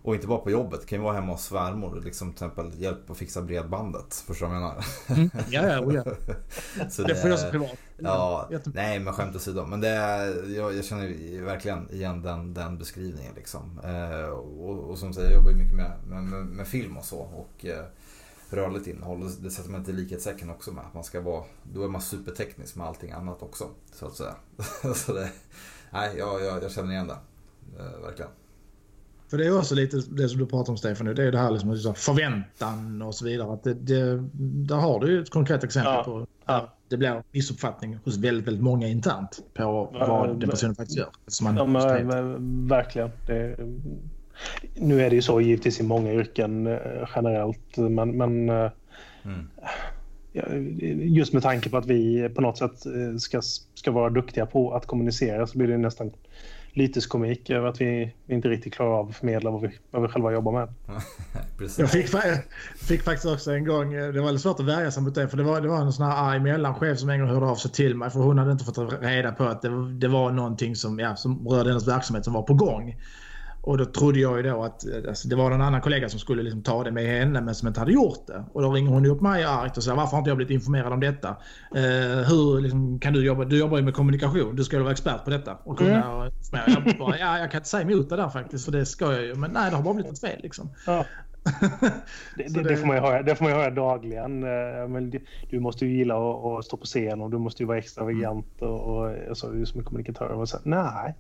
[0.02, 2.02] Och inte bara på jobbet, det kan ju vara hemma hos svärmor.
[2.04, 4.14] Liksom till exempel hjälp att fixa bredbandet.
[4.14, 4.86] Förstår du vad jag menar?
[5.08, 5.30] Mm.
[5.50, 6.04] Ja, ja, oh ja.
[6.90, 7.78] så det, det får jag så privat.
[7.98, 9.66] Ja, nej men skämt åsido.
[9.66, 13.34] Men det är, jag, jag, känner verkligen igen den, den beskrivningen.
[13.36, 13.80] Liksom.
[13.84, 17.18] Eh, och, och, som säger, jag jobbar ju mycket med, med, med, film och så.
[17.20, 17.86] Och eh,
[18.50, 19.30] rörligt innehåll.
[19.42, 20.86] Det sätter man inte i likhetstecken också med.
[20.86, 23.68] Att man ska vara, då är man superteknisk med allting annat också.
[23.94, 24.36] Så att säga.
[24.96, 25.30] så det,
[25.92, 27.18] nej, jag, jag, jag känner igen det.
[27.80, 28.32] Eh, verkligen.
[29.30, 31.14] För det är också lite det som du pratar om Stefan nu.
[31.14, 33.54] Det är det här liksom, förväntan och så vidare.
[33.54, 34.28] Att det, det,
[34.68, 36.04] där har du ett konkret exempel ja.
[36.04, 36.74] på ja.
[36.88, 41.10] det blir missuppfattning hos väldigt, väldigt många internt på ja, vad den personen faktiskt gör.
[41.42, 43.12] Man ja, men, men, verkligen.
[43.28, 43.58] Det,
[44.76, 47.78] nu är det ju så givetvis i många yrken eh, generellt.
[47.78, 48.72] Men, men eh,
[49.24, 49.50] mm.
[51.14, 53.42] just med tanke på att vi på något sätt eh, ska,
[53.74, 56.12] ska vara duktiga på att kommunicera så blir det nästan
[56.74, 60.32] lyteskomik över att vi inte riktigt klarar av att förmedla vad vi, vad vi själva
[60.32, 60.74] jobbar med.
[61.78, 62.08] jag fick,
[62.76, 65.28] fick, faktiskt också en gång, eh, det var lite svårt att värja sig mot det,
[65.28, 67.56] för det var, det var en sån här arg mellanchef som en gång hörde av
[67.56, 70.76] sig till mig, för hon hade inte fått reda på att det, det var någonting
[70.76, 72.96] som, ja, som rörde hennes verksamhet som var på gång.
[73.62, 76.44] Och då trodde jag ju då att alltså, det var en annan kollega som skulle
[76.44, 78.44] liksom ta det med henne men som inte hade gjort det.
[78.54, 80.94] Och då ringer hon upp mig argt och säger varför har inte jag blivit informerad
[80.94, 81.30] om detta?
[81.76, 83.46] Eh, hur liksom, kan du jobba?
[83.46, 84.56] Du jobbar ju med kommunikation.
[84.56, 85.58] Du ska ju vara expert på detta.
[85.64, 86.32] Och kunna mm.
[86.52, 89.24] jag, bara, ja, jag kan inte säga emot det där faktiskt för det ska jag
[89.24, 89.36] ju.
[89.36, 90.70] Men nej, det har bara blivit ett fel liksom.
[90.86, 91.06] Ja.
[92.38, 94.44] det, det, det, får man ju höra, det får man höra dagligen.
[94.44, 95.14] Eh, men
[95.50, 98.82] du måste ju gilla att, stå på scen och du måste ju vara extravagant och,
[98.82, 100.30] och, och så, som kommunikatör.
[100.30, 101.16] Och så, nej,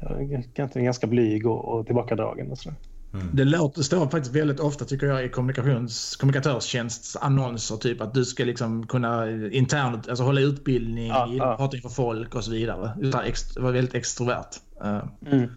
[0.00, 2.50] jag är ganska blyg och, och tillbakadragen.
[2.50, 2.72] Och så.
[3.14, 3.28] Mm.
[3.32, 8.24] Det låter, står faktiskt väldigt ofta tycker jag i kommunikations, kommunikatörstjänsts annonser typ att du
[8.24, 11.56] ska liksom kunna internt, alltså hålla utbildning, ja, ja.
[11.56, 12.92] prata inför folk och så vidare.
[13.00, 14.48] Utan ext, vara väldigt extrovert.
[14.84, 15.02] Uh.
[15.32, 15.50] Mm.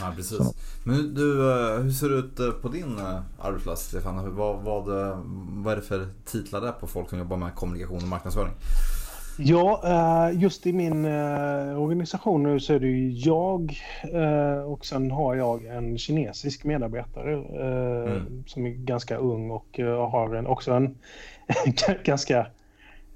[0.00, 0.36] Ja precis.
[0.36, 0.54] Så.
[0.84, 2.98] Men du, eh, hur ser det ut eh, på din
[3.38, 4.36] arbetsplats Stefan?
[4.36, 4.84] Vad, vad,
[5.64, 8.54] vad är det för titlar där på folk som jobbar med kommunikation och marknadsföring?
[9.38, 13.78] Ja, eh, just i min eh, organisation nu så är det ju jag
[14.12, 18.44] eh, och sen har jag en kinesisk medarbetare mm.
[18.46, 20.94] som är ganska ung och har en, också en
[22.04, 22.46] ganska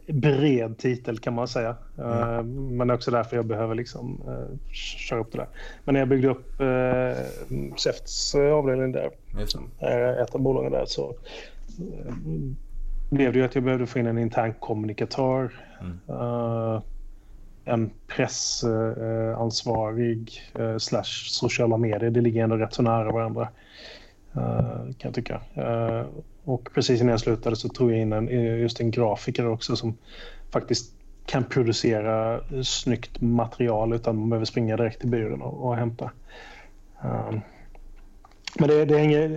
[0.06, 1.76] bred titel kan man säga.
[1.98, 2.76] Mm.
[2.76, 4.20] Men också därför jag behöver liksom
[5.08, 5.48] köra upp det där.
[5.84, 6.52] Men när jag byggde upp
[7.76, 9.10] SEFTs avdelning där,
[10.22, 11.14] ett av bolagen där, så
[13.10, 15.52] blev det ju att jag behövde få in en intern kommunikatör.
[15.80, 15.98] Mm.
[16.20, 16.82] Uh,
[17.64, 22.10] en pressansvarig uh, slash sociala medier.
[22.10, 23.48] Det ligger ändå rätt så nära varandra.
[24.36, 25.40] Uh, kan jag tycka.
[26.44, 28.28] Och precis innan jag slutade så tog jag in en,
[28.60, 29.96] just en grafiker också som
[30.50, 30.94] faktiskt
[31.26, 36.10] kan producera snyggt material utan man behöver springa direkt till byrån och, och hämta.
[38.58, 39.30] Men det, det, är inget,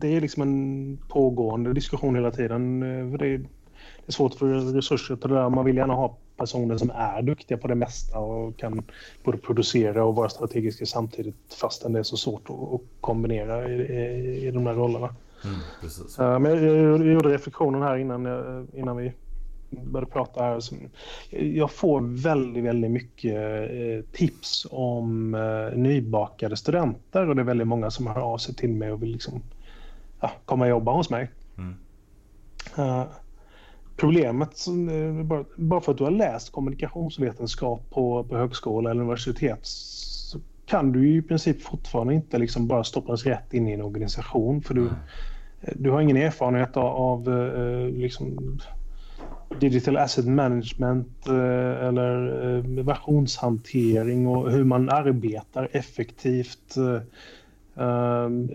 [0.00, 2.80] det är liksom en pågående diskussion hela tiden.
[3.18, 5.50] Det är, det är svårt att få resurser till det där.
[5.50, 8.82] Man vill gärna ha personer som är duktiga på det mesta och kan
[9.24, 14.46] både producera och vara strategiska samtidigt fastän det är så svårt att, kombinera i, i,
[14.46, 15.14] i de här rollerna.
[15.44, 18.26] Mm, Men jag, jag, gjorde reflektionen här innan,
[18.74, 19.12] innan vi
[19.82, 20.60] började prata här.
[21.30, 23.34] Jag får väldigt, väldigt mycket
[23.70, 28.54] eh, tips om eh, nybakade studenter och det är väldigt många som hör av sig
[28.54, 29.42] till mig och vill liksom,
[30.20, 31.30] ja, komma och jobba hos mig.
[31.58, 31.74] Mm.
[32.78, 33.04] Uh,
[33.96, 34.64] problemet,
[35.24, 40.92] bara, bara för att du har läst kommunikationsvetenskap på, på högskola eller universitet så kan
[40.92, 44.74] du ju i princip fortfarande inte liksom bara stoppas rätt in i en organisation för
[44.74, 44.94] du, mm.
[45.74, 47.28] du har ingen erfarenhet av, av
[47.92, 48.58] liksom,
[49.60, 52.26] digital asset management eh, eller
[52.56, 56.76] eh, versionshantering och hur man arbetar effektivt.
[56.76, 57.02] Eh,
[57.84, 58.48] ehm,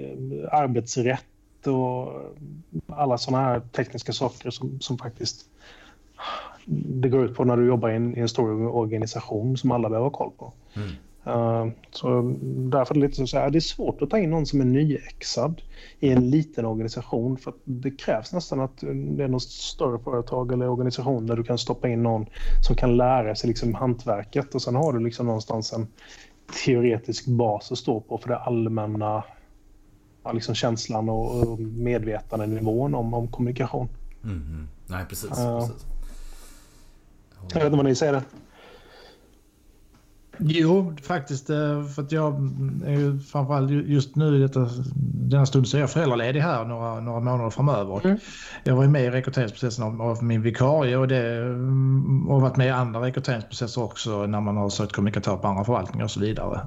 [0.52, 2.21] arbetsrätt och
[2.88, 5.45] alla sådana här tekniska saker som, som faktiskt
[6.65, 9.89] det går ut på när du jobbar i en, i en stor organisation som alla
[9.89, 10.54] behöver ha koll på.
[10.75, 10.89] Mm.
[11.29, 14.45] Uh, så därför är det lite så här, det är svårt att ta in någon
[14.45, 15.61] som är nyexad
[15.99, 20.69] i en liten organisation för det krävs nästan att det är något större företag eller
[20.69, 22.25] organisation där du kan stoppa in någon
[22.67, 25.87] som kan lära sig liksom hantverket och sen har du liksom någonstans en
[26.65, 29.23] teoretisk bas att stå på för det allmänna
[30.33, 33.89] liksom känslan och medvetandenivån om, om kommunikation.
[34.23, 34.67] Mm.
[34.87, 35.39] Nej, precis.
[35.39, 35.85] Uh, precis.
[37.41, 38.21] Jag vet inte vad ni säger.
[40.39, 41.49] Jo, faktiskt.
[41.49, 42.34] Eh, för att jag
[42.86, 44.69] är ju framförallt just nu i detta,
[45.30, 48.06] denna stund så är jag föräldraledig här några, några månader framöver.
[48.06, 48.17] Mm.
[48.63, 52.58] Jag var ju med i rekryteringsprocessen av, av min vikarie och, det, mm, och varit
[52.58, 56.19] med i andra rekryteringsprocesser också när man har sökt kommunikatör på andra förvaltningar och så
[56.19, 56.62] vidare.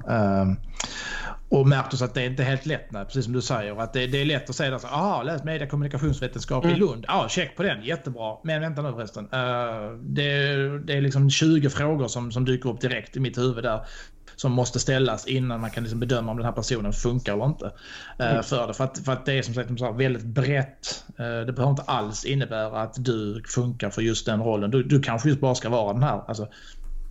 [1.53, 3.81] Och märkt oss att det är inte helt lätt, nej, precis som du säger.
[3.81, 6.75] Att det, det är lätt att säga att aha, läs media kommunikationsvetenskap mm.
[6.75, 7.05] i Lund.
[7.07, 8.37] Ja, check på den, jättebra.
[8.43, 9.23] Men vänta nu förresten.
[9.23, 10.25] Uh, det,
[10.79, 13.85] det är liksom 20 frågor som, som dyker upp direkt i mitt huvud där
[14.35, 17.65] som måste ställas innan man kan liksom bedöma om den här personen funkar eller inte.
[17.65, 18.43] Uh, mm.
[18.43, 18.73] för, det.
[18.73, 21.05] För, att, för att det är som sagt som väldigt brett.
[21.19, 24.71] Uh, det behöver inte alls innebära att du funkar för just den rollen.
[24.71, 26.21] Du, du kanske just bara ska vara den här.
[26.27, 26.47] Alltså,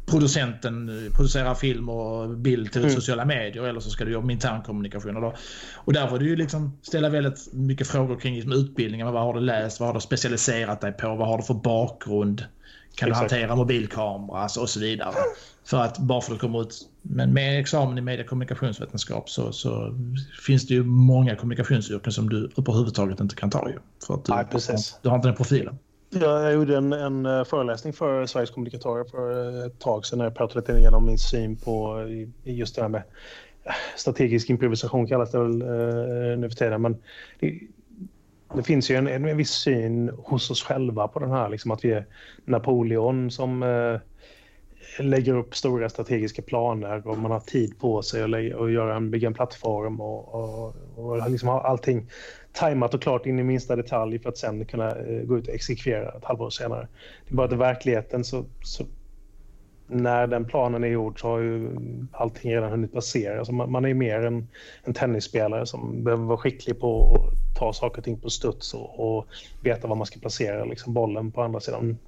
[0.07, 2.95] producenten producerar film och bild till mm.
[2.95, 5.17] sociala medier eller så ska du jobba med internkommunikation.
[5.17, 5.35] Och, då,
[5.75, 9.13] och där får du ju liksom ställa väldigt mycket frågor kring liksom utbildningen.
[9.13, 9.81] Vad har du läst?
[9.81, 11.15] Vad har du specialiserat dig på?
[11.15, 12.45] Vad har du för bakgrund?
[12.95, 13.31] Kan Exakt.
[13.31, 15.15] du hantera mobilkamera alltså, och så vidare.
[15.65, 19.99] För att bara för att komma ut men med examen i media kommunikationsvetenskap så, så,
[20.47, 23.79] finns det ju många kommunikationsyrken som du överhuvudtaget inte kan ta ju.
[24.07, 24.99] För att du, Nej, precis.
[25.03, 25.79] du har inte den profilen.
[26.15, 30.27] Jag gjorde en, en eh, föreläsning för Sveriges Kommunikatörer för eh, ett tag sedan när
[30.27, 32.07] jag pratade lite igenom min syn på
[32.45, 33.03] just det här med
[33.65, 36.83] eh, strategisk improvisation kallas det väl eh, nu för tiden.
[36.83, 36.97] Men
[37.41, 37.61] det,
[38.55, 41.85] det finns ju en, en, viss syn hos oss själva på den här, liksom att
[41.85, 42.07] vi är
[42.45, 44.01] Napoleon som eh,
[44.99, 49.11] lägger upp stora strategiska planer och man har tid på sig att, att göra en,
[49.11, 52.07] bygga en plattform och, och, och liksom allting
[52.53, 55.55] tajmat och klart in i minsta detalj för att sen kunna eh, gå ut och
[55.55, 56.89] exekvera ett halvår senare.
[57.29, 58.85] Det är bara att i verkligheten så, så
[59.87, 61.77] när den planen är gjord så har ju
[62.13, 63.39] allting redan hunnit passera.
[63.39, 64.49] Alltså man, man är mer en,
[64.85, 69.19] en tennisspelare som behöver vara skicklig på att ta saker och ting på studs och,
[69.19, 69.27] och
[69.63, 71.99] veta var man ska placera liksom bollen på andra sidan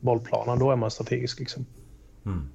[0.00, 0.58] bollplanen.
[0.58, 1.40] Då är man strategisk.
[1.40, 1.66] Liksom.
[2.26, 2.48] Mm.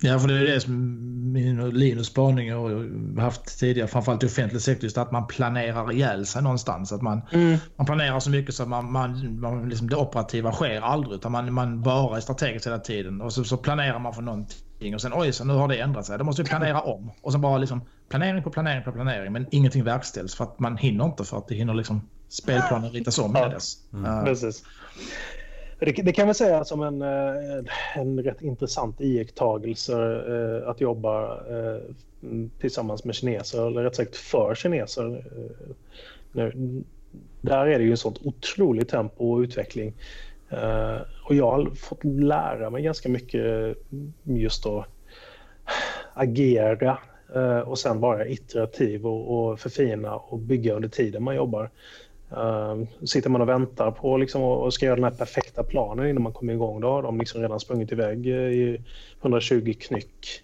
[0.00, 4.26] Ja, för det är det som min och Linus spaning har haft tidigare, framförallt i
[4.26, 6.92] offentlig sektor, just att man planerar ihjäl sig någonstans.
[6.92, 7.58] Att man, mm.
[7.76, 11.32] man planerar så mycket så att man, man, man liksom det operativa sker aldrig, utan
[11.32, 13.20] man, man bara är strategisk hela tiden.
[13.20, 16.06] Och så, så planerar man för någonting och sen oj, så nu har det ändrat
[16.06, 16.18] sig.
[16.18, 17.10] Då måste vi planera om.
[17.20, 20.76] Och sen bara liksom planering på planering på planering, men ingenting verkställs för att man
[20.76, 23.48] hinner inte för att det hinner liksom spelplanen ritas om ja.
[23.48, 23.76] dess.
[23.92, 24.04] Mm.
[24.04, 24.64] Uh, Precis.
[25.84, 29.92] Det, det, kan man säga som en, eh, en rätt intressant iakttagelse
[30.28, 31.80] eh, att jobba eh,
[32.60, 35.24] tillsammans med kineser, eller rätt sagt för kineser.
[37.40, 39.92] Där är det ju en sånt otroligt tempo och utveckling.
[41.24, 43.76] Och jag har fått lära mig ganska mycket
[44.22, 44.86] just att
[46.14, 46.98] agera
[47.64, 51.70] och sen vara iterativ och förfina och bygga under tiden man jobbar.
[52.36, 56.22] Uh, sitter man och väntar på liksom, och ska göra den här perfekta planen innan
[56.22, 58.80] man kommer igång, då har de liksom redan sprungit iväg eh, i
[59.20, 60.42] 120 knyck.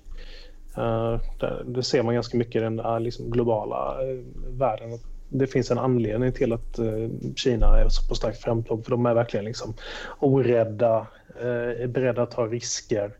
[0.78, 4.20] Uh, det, det, ser man ganska mycket i den där, liksom, globala uh,
[4.58, 4.98] världen.
[5.28, 9.06] Det finns en anledning till att eh, Kina är så på starkt framtåg för de
[9.06, 9.74] är verkligen liksom,
[10.18, 11.06] orädda,
[11.40, 13.12] är beredda att ta risker.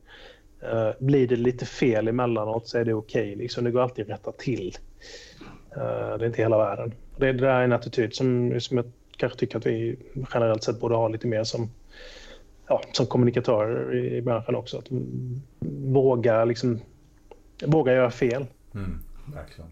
[0.62, 4.04] Ehm, blir det lite fel emellanåt så är det okej, okay, liksom, det går alltid
[4.04, 4.76] att rätta till
[5.74, 6.94] det är inte hela världen.
[7.16, 9.96] Det, är en attityd som, som jag kanske tycker att vi
[10.34, 11.70] generellt sett borde ha lite mer som,
[12.68, 14.78] ja, som kommunikatörer i, i branschen också.
[14.78, 14.86] Att
[15.92, 16.80] våga, liksom,
[17.66, 18.46] våga göra fel.
[18.74, 18.98] Mm,
[19.34, 19.70] verkligen.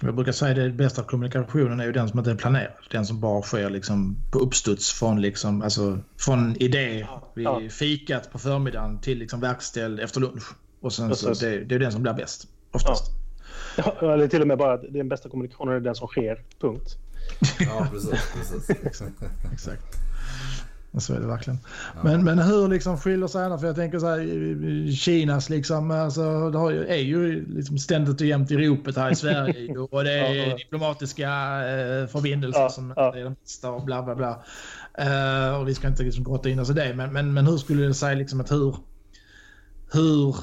[0.00, 2.72] Jag brukar säga att det bästa av kommunikationen är ju den som inte är planerad.
[2.90, 7.60] Den som bara sker liksom på uppstuds från, liksom, alltså, från idé vid ja.
[7.70, 10.52] fikat på förmiddagen till liksom verkställd efter lunch.
[10.80, 13.04] Och sen så det, det är den som blir bäst oftast.
[13.08, 13.21] Ja.
[13.76, 16.96] Ja, eller till och med bara att den bästa kommunikationen är den som sker, punkt.
[17.60, 18.32] Ja, precis.
[18.34, 18.70] precis.
[19.52, 19.82] Exakt.
[20.98, 21.58] Så är det verkligen.
[21.94, 22.00] Ja.
[22.04, 23.60] Men, men hur liksom skiljer sig annars?
[23.60, 28.50] För jag tänker så här, Kinas liksom, alltså, det är ju liksom ständigt och jämt
[28.50, 30.56] i ropet här i Sverige och det är ja, ja.
[30.56, 31.28] diplomatiska
[31.68, 33.16] eh, förbindelser som ja.
[33.16, 34.42] är de bästa och bla bla bla.
[35.00, 37.56] Uh, och vi ska inte liksom grotta in oss i det, men, men, men hur
[37.56, 38.76] skulle du säga liksom att hur...
[39.92, 40.36] Hur...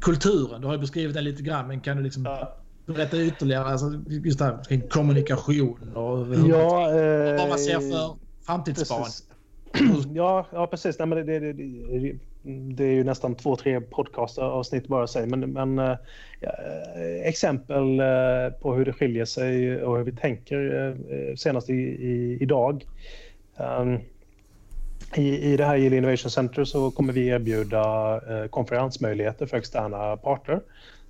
[0.00, 2.56] Kulturen, du har ju beskrivit den lite grann, men kan du liksom ja.
[2.86, 3.64] berätta ytterligare?
[3.64, 9.06] Alltså, just det här kring kommunikation och ja, eh, vad man ser för framtidsspan.
[10.14, 10.98] Ja, ja, precis.
[10.98, 12.18] Nej, men det, det, det,
[12.74, 15.26] det är ju nästan två, tre podcastavsnitt bara sig.
[15.26, 15.96] Men, men äh,
[17.22, 22.38] exempel äh, på hur det skiljer sig och hur vi tänker äh, senast i, i,
[22.40, 22.86] idag.
[23.56, 24.00] Um,
[25.14, 30.16] i, I det här Yield Innovation Center så kommer vi erbjuda eh, konferensmöjligheter för externa
[30.16, 30.60] parter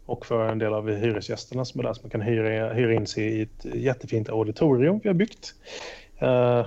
[0.07, 3.25] och för en del av hyresgästerna som är där som kan hyra, hyra in sig
[3.25, 5.55] i ett jättefint auditorium vi har byggt.
[6.19, 6.67] Eh,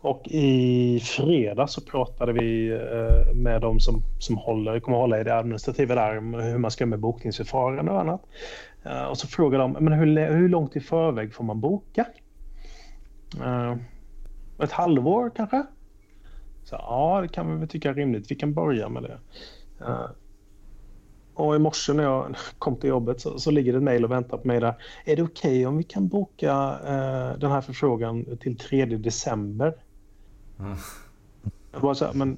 [0.00, 5.24] och i fredag så pratade vi eh, med de som, som håller, kommer hålla i
[5.24, 8.22] det administrativa där, hur man ska göra med bokningsförfarande och annat.
[8.84, 12.06] Eh, och så frågade de, men hur, hur långt i förväg får man boka?
[13.44, 13.74] Eh,
[14.62, 15.62] ett halvår kanske?
[16.66, 18.30] Så, ja, det kan vi väl tycka är rimligt.
[18.30, 19.18] Vi kan börja med det.
[21.34, 24.10] Och i morse när jag kom till jobbet så, så ligger det ett mejl och
[24.10, 24.74] väntar på mig där.
[25.04, 29.74] Är det okej okay om vi kan boka eh, den här förfrågan till 3 december?
[30.58, 30.76] Mm.
[31.72, 32.36] Jag bara så här, men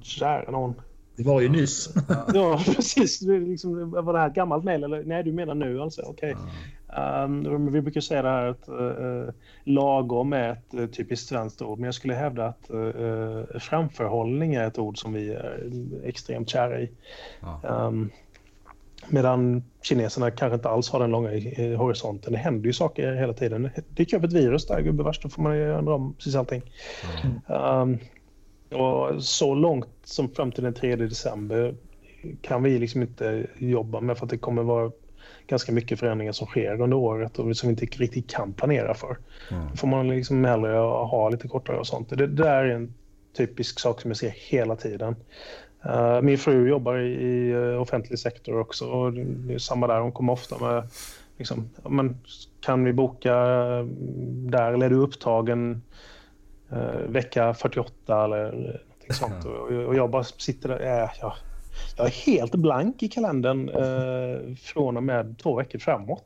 [0.00, 0.74] kära någon.
[1.16, 1.94] Det var ju nyss.
[2.34, 3.22] ja, precis.
[3.22, 5.02] Liksom, var det här ett gammalt mejl?
[5.06, 6.02] Nej, du menar nu alltså?
[6.02, 6.32] Okej.
[6.32, 6.32] Okay.
[6.32, 6.54] Mm.
[6.88, 9.28] Um, vi brukar säga det här att uh,
[9.64, 14.66] lagom är ett uh, typiskt svenskt ord, men jag skulle hävda att uh, framförhållning är
[14.66, 15.70] ett ord som vi är
[16.04, 16.90] extremt kära i.
[17.62, 18.10] Um,
[19.08, 21.30] Medan kineserna kanske inte alls har den långa
[21.76, 22.32] horisonten.
[22.32, 23.62] Det händer ju saker hela tiden.
[23.62, 26.62] Det dyker upp ett virus där, gubevars, då får man ju ändra om precis allting.
[27.46, 27.98] Um,
[28.80, 31.74] och så långt som fram till den 3 december
[32.40, 34.90] kan vi liksom inte jobba med för att det kommer vara
[35.46, 39.18] ganska mycket förändringar som sker under året och som vi inte riktigt kan planera för.
[39.50, 39.68] Mm.
[39.70, 42.08] Då får man liksom hellre ha lite kortare och sånt.
[42.10, 42.94] Det, där är en
[43.36, 45.16] typisk sak som jag ser hela tiden.
[45.86, 50.00] Uh, min fru jobbar i, i uh, offentlig sektor också och det är samma där.
[50.00, 50.88] Hon kommer ofta med
[51.38, 52.18] liksom, men,
[52.60, 53.84] kan vi boka uh,
[54.50, 55.82] där eller är du upptagen
[57.08, 59.44] vecka 48 eller någonting sånt.
[59.44, 61.02] Och, och, jag bara sitter där.
[61.02, 61.32] Äh, jag,
[61.96, 63.70] jag är helt blank i kalendern
[64.56, 66.24] från och med två veckor framåt.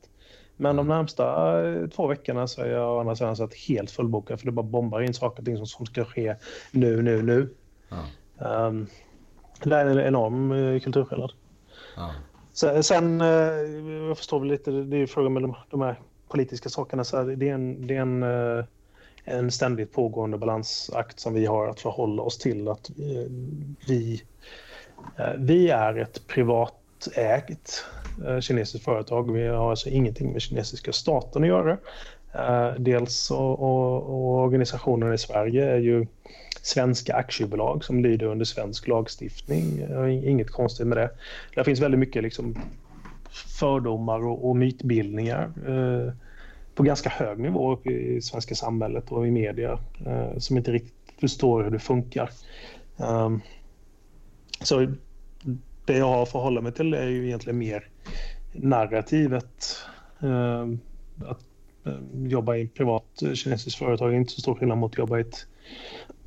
[0.57, 1.55] Men de närmsta
[1.89, 5.01] två veckorna så är jag å andra sidan så helt fullbokad för det bara bombar
[5.01, 6.35] in saker och ting som, som ska ske
[6.71, 7.49] nu, nu, nu.
[7.89, 8.67] Ja.
[8.67, 8.87] Um,
[9.65, 11.33] det är en enorm eh, kulturskillnad.
[11.97, 12.13] Ja.
[12.83, 13.27] Sen, eh,
[14.09, 17.23] jag förstår väl lite, det är ju frågan med de, de här politiska sakerna, så
[17.23, 18.65] det är en, det är en, eh,
[19.25, 22.69] en ständigt pågående balansakt som vi har att förhålla oss till.
[22.69, 22.91] Att
[23.89, 24.23] vi,
[25.19, 27.85] Eh, vi är ett privatägt
[28.27, 29.33] eh, kinesiskt företag.
[29.33, 31.79] Vi har alltså ingenting med kinesiska staten att göra.
[32.35, 36.07] Eh, dels och, och, och organisationen i Sverige är ju
[36.63, 39.87] svenska aktiebolag som lyder under svensk lagstiftning.
[40.25, 41.11] Inget konstigt med det.
[41.55, 42.57] Det finns väldigt mycket liksom
[43.61, 46.13] fördomar och, och mytbildningar eh,
[46.75, 51.63] på ganska hög nivå i svenska samhället och i media eh, som inte riktigt förstår
[51.63, 52.31] hur det funkar.
[52.97, 53.41] Um,
[54.63, 54.87] så
[55.85, 57.89] det jag har att förhålla mig till är ju egentligen mer
[58.53, 59.77] narrativet.
[60.21, 60.67] Eh,
[61.29, 61.45] att
[61.85, 65.19] eh, jobba i ett privat kinesiskt företag är inte så stor skillnad mot att jobba
[65.19, 65.47] i ett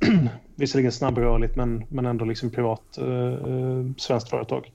[0.54, 4.72] visserligen snabbrörligt men, men ändå liksom privat eh, eh, svenskt företag.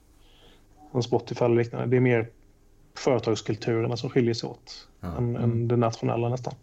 [0.92, 1.86] Som Spotify eller liknande.
[1.86, 2.28] Det är mer
[2.94, 5.16] företagskulturerna som skiljer sig åt ja.
[5.16, 6.54] än, än det nationella nästan.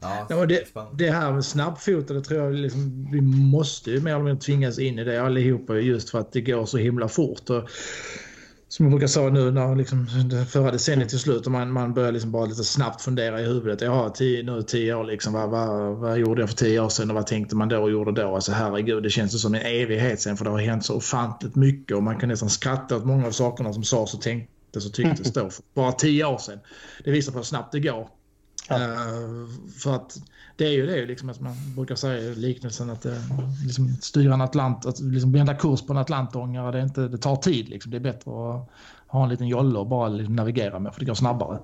[0.00, 4.24] Ja, ja det, det, här med snabbfotade tror jag liksom, vi måste ju mer eller
[4.24, 7.50] mindre tvingas in i det allihopa just för att det går så himla fort.
[7.50, 7.70] Och
[8.68, 11.94] som jag brukar säga nu när liksom, det förra decenniet till slut och man, man
[11.94, 13.80] börjar liksom bara lite snabbt fundera i huvudet.
[13.80, 15.32] Jag har tio, nu tio år liksom.
[15.32, 17.90] Vad, vad, vad gjorde jag för tio år sedan och vad tänkte man då och
[17.90, 18.34] gjorde då?
[18.34, 21.96] Alltså herregud, det känns som en evighet sen för det har hänt så ofantligt mycket
[21.96, 25.32] och man kan nästan skratta åt många av sakerna som sades och tänktes och tycktes
[25.32, 26.58] då för bara tio år sedan.
[27.04, 28.08] Det visar på hur snabbt det går.
[28.68, 28.76] Ja.
[28.76, 29.48] Uh,
[29.78, 30.20] för att
[30.56, 33.12] det är ju det liksom att man brukar säga liknelsen att uh,
[33.64, 37.18] liksom styra en Atlant, att liksom vända kurs på en atlantångare, det, är inte, det
[37.18, 37.68] tar tid.
[37.68, 37.90] Liksom.
[37.90, 38.70] Det är bättre att
[39.06, 41.58] ha en liten jolle och bara liksom navigera med för det går snabbare.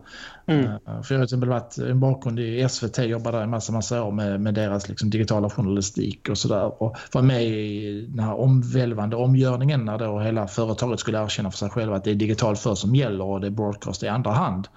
[0.46, 0.64] Mm.
[0.64, 3.72] Uh, för jag har till exempel varit en bakgrund i SVT, jobbade där en massa,
[3.72, 6.82] massa år med, med deras liksom, digitala journalistik och sådär.
[6.82, 11.58] Och var med i den här omvälvande omgörningen när då hela företaget skulle erkänna för
[11.58, 14.32] sig själva att det är digitalt för som gäller och det är broadcast i andra
[14.32, 14.68] hand.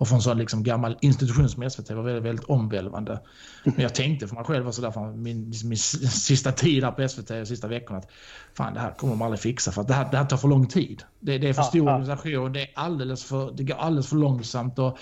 [0.00, 3.20] Och för en sån liksom gammal institution som SVT var väldigt, väldigt omvälvande.
[3.64, 7.28] Men jag tänkte för mig själv och sådär, min, min sista tid här på SVT,
[7.28, 8.10] de sista veckorna, att
[8.54, 10.48] fan det här kommer man aldrig fixa för att det här, det här tar för
[10.48, 11.02] lång tid.
[11.20, 14.78] Det, det är för stor organisation, det, är alldeles för, det går alldeles för långsamt.
[14.78, 14.98] Och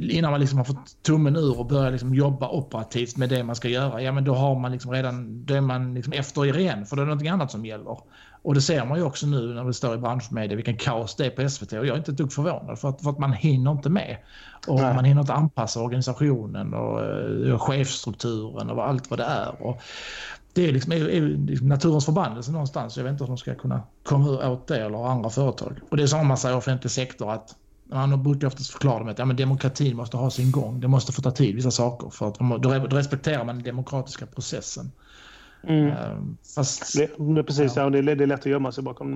[0.00, 3.56] innan man liksom har fått tummen ur och börjar liksom jobba operativt med det man
[3.56, 6.58] ska göra, ja men då har man liksom redan, då är man liksom efter er
[6.58, 7.98] igen för det är någonting annat som gäller.
[8.48, 11.26] Och det ser man ju också nu när det står i branschmedia vilken kaos det
[11.26, 13.32] är på SVT och jag är inte ett dugg förvånad för att, för att man
[13.32, 14.16] hinner inte med.
[14.66, 14.94] Och Nej.
[14.94, 19.62] man hinner inte anpassa organisationen och, och eh, chefsstrukturen och allt vad det är.
[19.62, 19.82] Och
[20.52, 22.96] det är, liksom, är, är naturens förbannelse någonstans.
[22.96, 25.80] Jag vet inte hur de ska kunna komma åt det eller andra företag.
[25.90, 29.18] Och det är samma man säger offentlig sektor att man brukar oftast förklara med att
[29.18, 30.80] ja, men demokratin måste ha sin gång.
[30.80, 32.10] Det måste få ta tid, vissa saker.
[32.10, 34.92] För att då respekterar man den demokratiska processen.
[35.62, 35.90] Mm.
[35.90, 36.98] Ehm, fast,
[37.34, 37.90] det, precis, ja.
[37.90, 39.12] det, det, är lätt att gömma sig bakom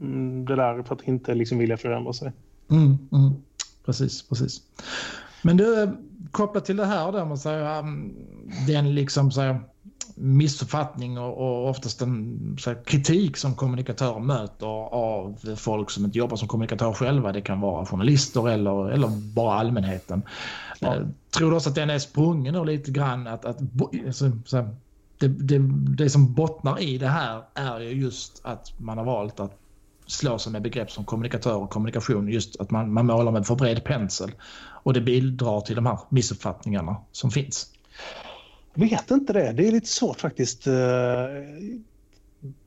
[0.00, 2.32] mm, det där för att inte liksom vilja förändra sig.
[2.70, 3.32] Mm, mm.
[3.84, 4.62] Precis, precis.
[5.42, 5.96] Men du,
[6.30, 8.14] kopplat till det här där man säger, um,
[8.66, 9.56] den liksom så
[10.14, 16.36] missuppfattning och, och oftast en här, kritik som kommunikatörer möter av folk som inte jobbar
[16.36, 17.32] som kommunikatörer själva.
[17.32, 20.22] Det kan vara journalister eller, eller bara allmänheten.
[20.80, 20.94] Ja.
[20.94, 23.58] Eh, tror du också att den är sprungen lite grann att, att
[24.06, 24.76] alltså, så här,
[25.18, 25.58] det, det,
[25.96, 29.58] det som bottnar i det här är ju just att man har valt att
[30.06, 32.28] slå sig med begrepp som kommunikatör och kommunikation.
[32.28, 34.30] Just att man, man målar med för bred pensel.
[34.82, 37.72] Och det bidrar till de här missuppfattningarna som finns.
[38.74, 39.52] Jag vet inte det.
[39.52, 40.66] Det är lite svårt faktiskt.
[40.66, 40.74] Eh,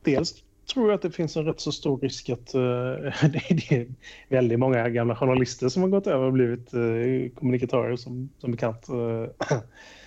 [0.03, 0.33] dels
[0.73, 2.61] tror jag att det finns en rätt så stor risk att eh,
[3.29, 3.87] det är
[4.29, 8.87] väldigt många gamla journalister som har gått över och blivit eh, kommunikatörer som, som bekant.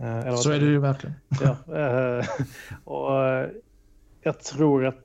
[0.00, 1.16] Uh, så är det ju verkligen.
[1.40, 1.56] Ja,
[2.84, 3.50] och
[4.22, 4.98] jag tror att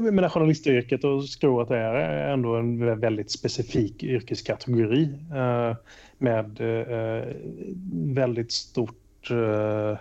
[0.00, 5.18] menar, journalistyrket och skro att det är ändå en väldigt specifik yrkeskategori
[6.18, 6.60] med
[8.14, 9.98] väldigt stort, jag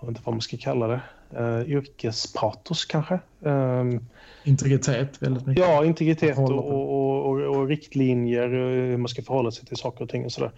[0.00, 1.00] vet inte vad man ska kalla det,
[1.38, 3.18] uh, yrkespatos kanske.
[3.40, 4.06] Um,
[4.44, 5.64] integritet väldigt mycket.
[5.64, 10.10] Ja, integritet och, och, och, och, riktlinjer, hur man ska förhålla sig till saker och
[10.10, 10.52] ting och sådär.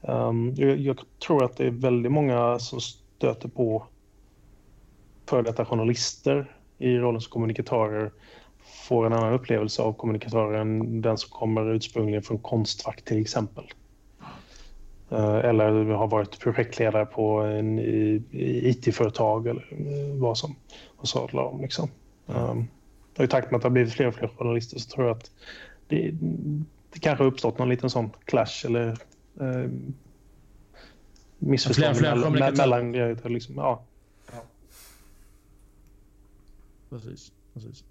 [0.00, 3.86] Um, jag, jag, tror att det är väldigt många som stöter på
[5.26, 8.12] före detta journalister i rollen som kommunikatörer
[8.88, 13.64] får en annan upplevelse av kommunikatörer än den som kommer ursprungligen från Konstfack till exempel.
[15.12, 17.78] Eh, eller har varit projektledare på en
[18.32, 20.56] IT-företag eller eh, vad som
[20.96, 21.60] och sadlar om.
[21.60, 21.88] Liksom.
[22.26, 22.68] Um,
[23.16, 25.16] och I takt med att det har blivit fler och fler journalister så tror jag
[25.16, 25.30] att
[25.88, 26.10] det,
[26.92, 28.88] det kanske har uppstått någon liten sån clash eller
[29.40, 29.70] eh,
[31.38, 32.56] missförstånd fler, fler mellan...
[32.92, 33.82] mellan liksom, ja.
[34.32, 34.42] ja.
[36.90, 37.84] Precis, precis.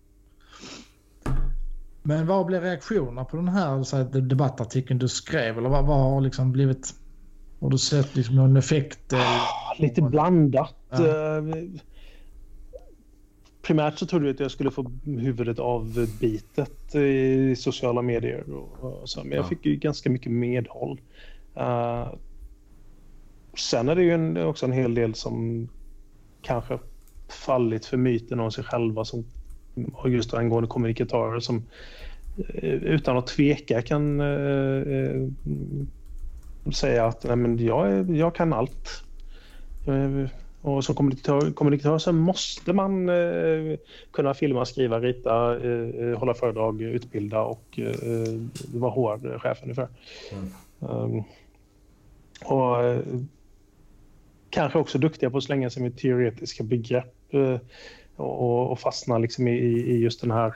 [2.04, 5.58] Men vad blev reaktionerna på den här, här debattartikeln du skrev?
[5.58, 7.01] Eller vad, vad har liksom blivit
[7.62, 9.14] har du sett liksom någon effekt?
[9.14, 10.76] Ah, lite blandat.
[10.90, 11.08] Ja.
[11.08, 11.44] Eh,
[13.62, 18.44] primärt så trodde jag att jag skulle få huvudet avbitet i sociala medier.
[18.54, 19.48] Och, så, men jag ja.
[19.50, 21.02] fick ju ganska mycket medhåll.
[21.58, 22.14] Uh,
[23.58, 25.68] sen är det ju en, också en hel del som
[26.42, 26.80] kanske
[27.28, 29.26] fallit för myten om sig själva som
[30.06, 31.64] just angående kommunikatörer som
[32.38, 34.22] eh, utan att tveka kan
[36.74, 39.04] säga att nej, men jag, jag kan allt.
[39.88, 40.30] Eh,
[40.62, 43.78] och som kommunikatör, kommunikatör så måste man eh,
[44.12, 48.40] kunna filma, skriva, rita, eh, eh hålla föredrag, utbilda och eh,
[48.74, 49.88] vara HR-chef ungefär.
[50.32, 50.52] Mm.
[50.80, 51.24] Um,
[52.46, 53.00] och eh,
[54.50, 57.16] kanske också duktiga på att slänga sig med teoretiska begrepp
[58.16, 60.56] och, och, fastna liksom i, i just den här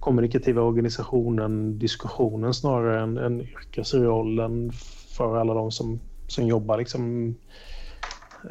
[0.00, 4.72] kommunikativa organisationen, diskussionen snarare än, än yrkesrollen
[5.10, 7.34] för alla de som, som jobbar liksom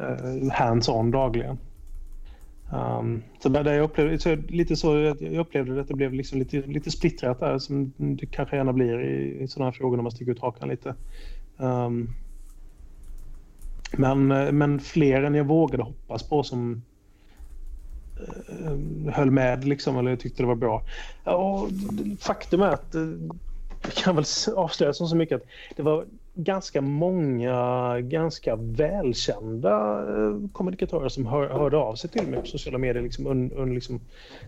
[0.00, 1.58] uh, hands-on dagligen.
[2.72, 6.56] Um, så där jag upplevde, så lite så, jag upplevde att det blev liksom lite,
[6.60, 10.12] lite splittrat där som det kanske gärna blir i, i sådana här frågor när man
[10.12, 10.94] sticker ut hakan lite.
[11.56, 12.08] Um,
[13.92, 14.26] men,
[14.58, 16.82] men fler än jag vågade hoppas på som
[18.20, 20.82] uh, höll med liksom, eller tyckte det var bra.
[21.24, 21.68] Och
[22.20, 23.02] faktum är att eh,
[23.82, 24.24] jag kan väl
[24.56, 31.76] avslöja så mycket att det var ganska många ganska välkända eh, kommunikatörer som hör, hörde
[31.76, 33.02] av sig till mig på sociala medier.
[33.02, 34.00] Liksom, un, un, liksom,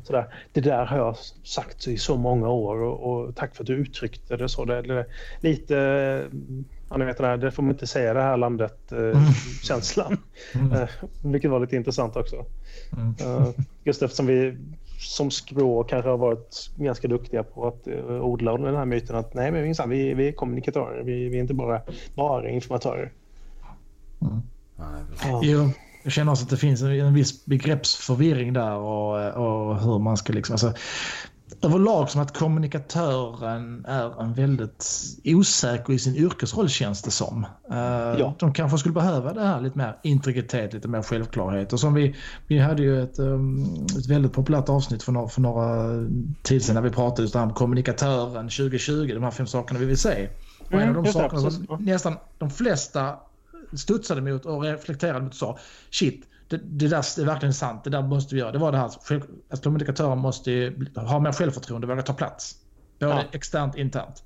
[0.05, 0.35] sådär.
[0.53, 3.75] Det där har jag sagt i så många år och, och tack för att du
[3.75, 4.65] uttryckte det så.
[4.65, 5.07] Det, det,
[5.41, 5.75] lite,
[6.91, 10.19] ja, ni vet det, där, det får man inte säga det här landet-känslan.
[10.55, 10.73] Eh, mm.
[10.73, 10.89] mm.
[11.33, 12.45] vilket var lite intressant också.
[12.93, 13.37] Mm.
[13.39, 13.49] Uh,
[13.85, 14.57] just eftersom vi
[15.03, 19.35] som skrå kanske har varit ganska duktiga på att uh, odla den här myten att
[19.35, 21.83] nej men minsann, vi, vi är kommunikatörer, vi, vi är inte bara,
[22.15, 23.13] bara informatörer.
[24.23, 24.43] Mm.
[25.23, 25.41] Ja.
[25.43, 25.71] Jo,
[26.03, 30.17] jag känner också att det finns en, en viss begreppsförvirring där och, och hur man
[30.17, 30.55] ska liksom...
[30.55, 30.73] Alltså,
[31.63, 34.87] överlag som att kommunikatören är en väldigt
[35.25, 37.47] osäker i sin yrkesroll känns det som.
[37.71, 37.79] Uh,
[38.19, 38.35] ja.
[38.39, 41.73] De kanske skulle behöva det här lite mer integritet, lite mer självklarhet.
[41.73, 45.41] Och som vi, vi hade ju ett, um, ett väldigt populärt avsnitt för några, för
[45.41, 45.99] några
[46.43, 49.99] tid sedan när vi pratade just om kommunikatören 2020, de här fem sakerna vi vill
[49.99, 50.29] se.
[50.71, 53.17] Och en av de mm, sakerna som nästan de flesta
[53.73, 55.59] studsade mot och reflekterade mot och sa
[55.91, 56.27] shit,
[56.57, 58.53] det, det där är verkligen sant, det där måste vi göra.
[58.53, 58.91] Det var det här
[59.51, 62.57] att kommunikatören måste ha mer självförtroende våga ta plats.
[62.99, 63.23] Både ja.
[63.33, 64.23] externt och internt.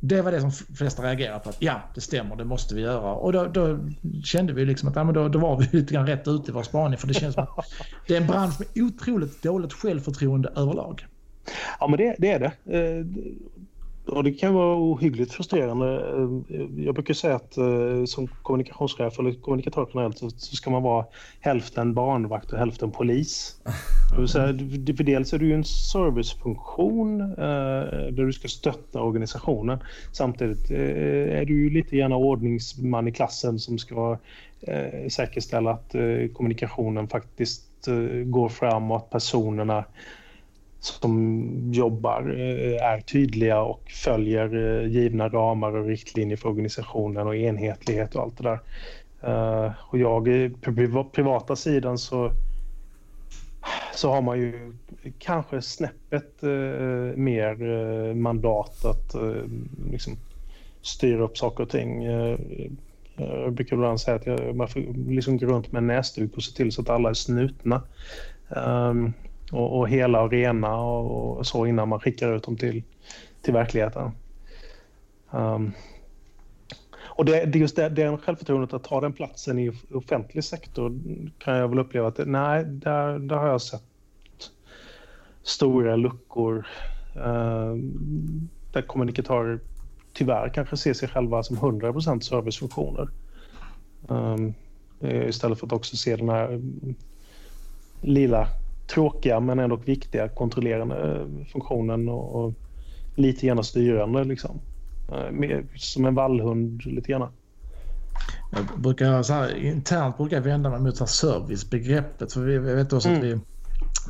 [0.00, 1.48] Det var det som flesta reagerade på.
[1.48, 3.14] Att ja, det stämmer, det måste vi göra.
[3.14, 3.78] Och då, då
[4.24, 6.54] kände vi liksom att ja, men då, då var vi lite grann rätt ute i
[6.54, 6.98] vår spaning.
[6.98, 7.64] För det känns som att
[8.06, 11.06] det är en bransch med otroligt dåligt självförtroende överlag.
[11.80, 12.52] Ja, men det, det är det.
[14.10, 15.86] Och det kan vara ohyggligt frustrerande.
[16.48, 21.06] Eh, jag brukar säga att eh, som kommunikationschef eller kommunikatör generellt så ska man vara
[21.40, 23.56] hälften barnvakt och hälften polis.
[24.96, 27.26] för dels är du en servicefunktion eh,
[28.12, 29.78] där du ska stötta organisationen.
[30.12, 34.18] Samtidigt eh, är du ju lite gärna ordningsman i klassen som ska
[35.08, 35.94] säkerställa att
[36.32, 37.88] kommunikationen faktiskt
[38.24, 39.84] går fram och att personerna
[40.80, 47.36] som jobbar eh, är tydliga och följer eh, givna ramar och riktlinjer för organisationen och
[47.36, 48.60] enhetlighet och allt det där.
[49.22, 52.32] Eh, och jag på privata sidan så
[53.94, 54.72] så har man ju
[55.18, 56.42] kanske snäppet
[57.16, 59.14] mer mandat att
[59.90, 60.16] liksom
[60.82, 62.04] styra upp saker och ting.
[63.16, 66.42] Jag brukar ibland säga att jag, man får liksom gå runt med en näsduk och
[66.42, 67.82] se till så att alla är snutna.
[68.48, 69.12] Um,
[69.50, 72.82] och, och hela och rena och, och, så innan man skickar ut dem till,
[73.42, 74.10] till verkligheten.
[75.30, 75.72] Um,
[77.02, 81.00] och det, det just det, det självförtroendet att ta den platsen i offentlig sektor
[81.38, 83.82] kan jag väl uppleva att nej, där, där har jag sett
[85.42, 86.66] stora luckor
[87.16, 87.74] uh,
[88.72, 89.60] där kommunikatörer
[90.12, 93.08] tyvärr kanske ser sig själva som 100% servicefunktioner.
[94.08, 94.54] Um,
[95.00, 96.60] istället för att också se den här
[98.00, 98.48] lila
[98.90, 102.54] tråkiga men ändå viktiga kontrollerande eh, funktionen och, och
[103.14, 104.60] lite grann styrande liksom.
[105.12, 107.28] Eh, som en vallhund lite grann.
[108.52, 113.08] Jag brukar så här, internt brukar jag vända mig mot servicebegreppet för vi vet också
[113.08, 113.20] mm.
[113.20, 113.40] att vi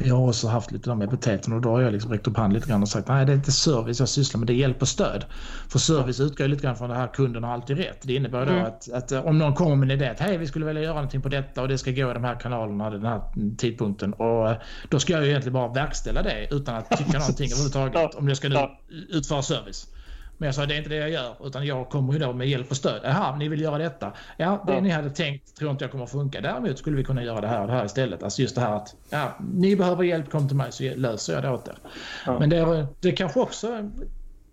[0.05, 2.55] jag har också haft lite de epiteten och då har jag liksom räckt upp handen
[2.55, 4.83] lite grann och sagt nej det är inte service jag sysslar med, det är hjälp
[4.83, 5.25] och stöd.
[5.69, 7.99] För service utgår lite grann från det här kunden har alltid rätt.
[8.03, 8.65] Det innebär då mm.
[8.65, 11.23] att, att, om någon kommer med en idé att hej vi skulle vilja göra någonting
[11.23, 13.21] på detta och det ska gå i de här kanalerna den här
[13.57, 14.55] tidpunkten och
[14.89, 18.37] då ska jag ju egentligen bara verkställa det utan att tycka någonting överhuvudtaget om jag
[18.37, 18.69] ska nu
[19.09, 19.87] utföra service.
[20.41, 22.49] Men jag sa det är inte det jag gör utan jag kommer ju då med
[22.49, 23.01] hjälp och stöd.
[23.05, 24.13] Jaha, ni vill göra detta?
[24.37, 24.81] Ja, det ja.
[24.81, 26.41] ni hade tänkt tror inte jag kommer funka.
[26.41, 28.23] Däremot skulle vi kunna göra det här och det här istället.
[28.23, 31.43] Alltså just det här att ja, ni behöver hjälp, kom till mig så löser jag
[31.43, 31.79] det åt er.
[32.27, 32.39] Ja.
[32.39, 33.91] Men det, det kanske också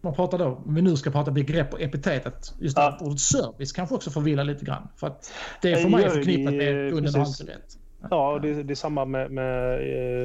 [0.02, 2.98] man pratar då, om vi nu ska prata begrepp och epitet, att just ja.
[3.02, 4.88] ordet service kanske också förvillar lite grann.
[4.96, 7.78] För att det är för mig förknippat med kunden har alltid rätt.
[8.10, 9.74] Ja, det, det är samma med, med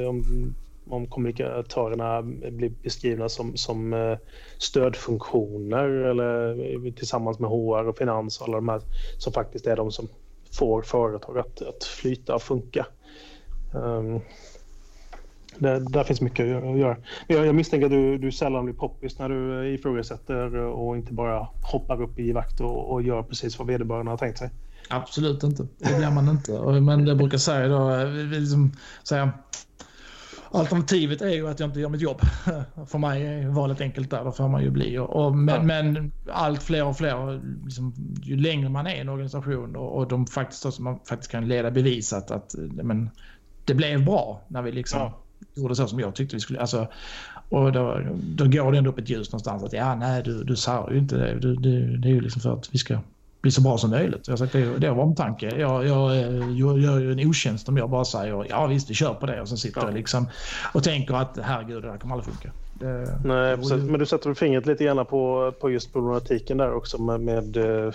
[0.03, 0.23] eh, om
[0.89, 2.21] om kommunikatörerna
[2.51, 4.17] blir beskrivna som, som eh,
[4.57, 6.49] stödfunktioner eller
[6.87, 8.81] eh, tillsammans med HR och finans och alla de här
[9.17, 10.07] som faktiskt är de som
[10.51, 12.85] får företag att, att flyta och funka.
[13.73, 14.21] Um,
[15.57, 16.97] det, där finns mycket att göra.
[17.27, 21.13] Jag, jag misstänker att du, du sällan blir poppis när du eh, ifrågasätter och inte
[21.13, 24.49] bara hoppar upp i vakt och, och gör precis vad vederbörande har tänkt sig.
[24.89, 25.67] Absolut inte.
[25.77, 26.51] Det blir man inte.
[26.81, 28.05] Men det brukar säga då,
[28.37, 28.71] liksom,
[29.03, 29.31] säga,
[30.53, 32.21] Alternativet är ju att jag inte gör mitt jobb.
[32.87, 34.97] För mig är valet enkelt där, då får man ju bli.
[34.97, 35.63] Och, men, ja.
[35.63, 37.93] men allt fler och fler, liksom,
[38.23, 41.47] ju längre man är i en organisation och, och de faktiskt också, man faktiskt kan
[41.47, 43.09] leda bevis att, att men,
[43.65, 45.19] det blev bra när vi liksom ja.
[45.53, 46.59] gjorde så som jag tyckte vi skulle.
[46.59, 46.87] Alltså,
[47.49, 50.55] och då, då går det ändå upp ett ljus någonstans att ja, nej, du, du
[50.55, 51.39] sa ju inte det.
[51.39, 52.99] Du, du, det är ju liksom för att vi ska
[53.43, 54.27] bli så bra som möjligt.
[54.27, 55.45] Jag sagt det, det var omtanke.
[55.45, 56.15] Jag, jag,
[56.51, 59.41] jag gör ju en otjänst om jag bara säger ja visst vi kör på det
[59.41, 59.87] och sen sitter ja.
[59.87, 60.27] jag liksom
[60.73, 62.51] och tänker att herregud det här kommer aldrig funka.
[62.73, 63.83] Det, Nej, precis.
[63.83, 67.93] men du sätter fingret lite grann på, på just problematiken där också med, med uh,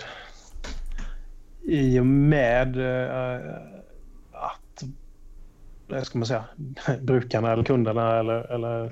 [1.63, 3.53] i och med uh,
[4.31, 4.83] att,
[6.05, 6.43] ska man säga,
[7.01, 8.91] brukarna eller kunderna eller, eller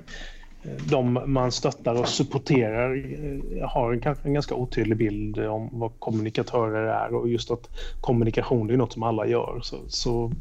[0.90, 6.86] de man stöttar och supporterar eh, har kanske en ganska otydlig bild om vad kommunikatörer
[6.86, 10.32] är och just att kommunikation är något som alla gör så, så,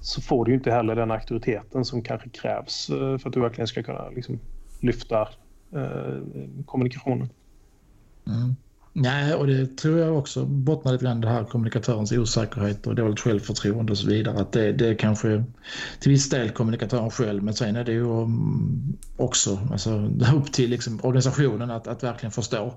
[0.00, 3.68] så får du inte heller den auktoriteten som kanske krävs eh, för att du verkligen
[3.68, 4.38] ska kunna liksom,
[4.80, 5.28] lyfta
[5.74, 6.18] eh,
[6.66, 7.28] kommunikationen.
[8.26, 8.54] Mm.
[8.96, 13.20] Nej, och det tror jag också bottnar lite grann det här kommunikatörens osäkerhet och dåligt
[13.20, 14.40] självförtroende och så vidare.
[14.40, 15.44] Att det, det är kanske
[16.00, 19.90] till viss del kommunikatören själv men sen är det ju mm, också alltså,
[20.36, 22.74] upp till liksom organisationen att, att verkligen förstå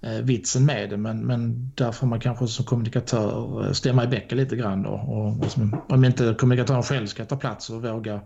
[0.00, 0.96] eh, vitsen med det.
[0.96, 4.86] Men, men där får man kanske som kommunikatör eh, stämma i bäcken lite grann.
[4.86, 5.56] Och, och, och,
[5.88, 8.20] om inte kommunikatören själv ska ta plats och våga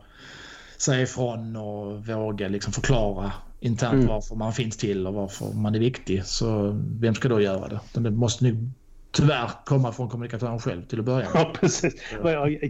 [0.78, 4.06] säga ifrån och våga liksom förklara internt mm.
[4.06, 6.24] varför man finns till och varför man är viktig.
[6.24, 7.80] Så vem ska då göra det?
[8.00, 8.70] Det måste nu
[9.10, 11.40] tyvärr komma från kommunikatören själv till att börja med.
[11.42, 11.94] Ja, precis.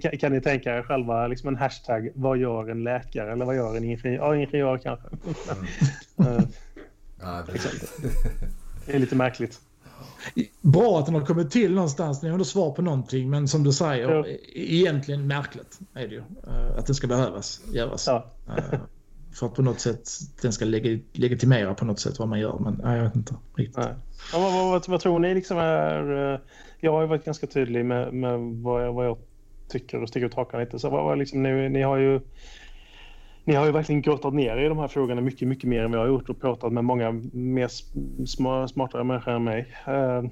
[0.03, 3.57] Kan, kan ni tänka er själva liksom en hashtag vad gör en läkare eller vad
[3.57, 4.13] gör en ingenjör?
[4.13, 5.09] Ja, ingenjör kanske.
[6.17, 6.43] Mm.
[7.21, 7.45] ja,
[8.87, 9.61] det är lite märkligt.
[10.61, 12.23] Bra att den har kommit till någonstans.
[12.23, 13.31] Ni har ändå svar på någonting.
[13.31, 14.27] Men som du säger, ja.
[14.55, 16.23] egentligen märkligt är det ju.
[16.47, 18.07] Eh, att det ska behövas göras.
[18.07, 18.33] Ja.
[19.33, 20.09] För att på något sätt
[20.43, 22.59] den ska leg legitimera på något sätt vad man gör.
[22.59, 23.85] Men nej, jag vet inte riktigt.
[24.33, 26.33] Ja, vad, vad, vad, tror ni liksom är...
[26.33, 26.41] Eh,
[26.81, 29.19] jag har ju varit ganska tydlig med, med vad, jag, vad jag
[29.69, 30.79] tycker och sticker ut hakan lite.
[30.79, 32.21] Så vad, vad liksom, ni, ni har ju
[33.49, 36.01] ni har ju verkligen grottat ner i de här frågorna mycket, mycket mer än vad
[36.01, 37.69] jag har gjort och pratat med många mer
[38.27, 39.75] sm smartare människor än mig.
[39.89, 40.31] Uh,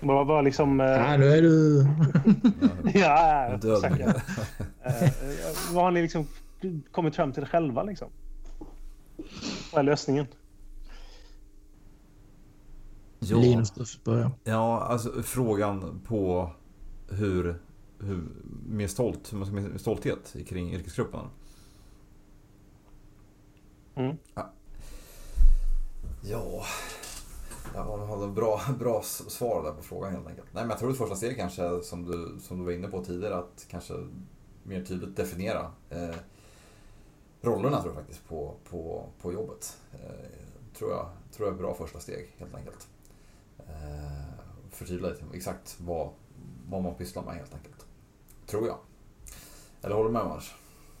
[0.00, 0.80] vad var liksom...
[0.80, 0.86] Uh...
[0.86, 1.86] Ja, nu är du...
[2.94, 4.06] ja, säkert.
[4.06, 4.14] uh,
[5.74, 6.26] vad har ni liksom
[6.90, 8.08] kommit fram till själva liksom?
[9.72, 10.26] Vad är lösningen?
[13.18, 14.32] Ja, Linus, du börja.
[14.44, 16.50] Ja, alltså frågan på
[17.08, 17.60] hur,
[17.98, 18.28] hur
[18.66, 21.26] mer stolt, hur man ska med stolthet kring yrkesgruppen.
[23.94, 24.16] Mm.
[24.34, 24.52] Ja.
[26.22, 26.62] ja.
[27.74, 30.48] Jag har en bra, bra svar där på frågan helt enkelt.
[30.52, 33.04] Nej, men jag tror att första steget kanske, som du, som du var inne på
[33.04, 33.94] tidigare, att kanske
[34.62, 36.14] mer tydligt definiera eh,
[37.44, 39.78] rollerna tror jag faktiskt på, på, på jobbet.
[39.92, 42.88] Eh, tror, jag, tror jag är bra första steg helt enkelt.
[43.58, 44.24] Eh,
[44.70, 46.10] förtydliga exakt vad,
[46.68, 47.86] vad man pysslar med helt enkelt.
[48.46, 48.78] Tror jag.
[49.82, 50.54] Eller håller du med Mars?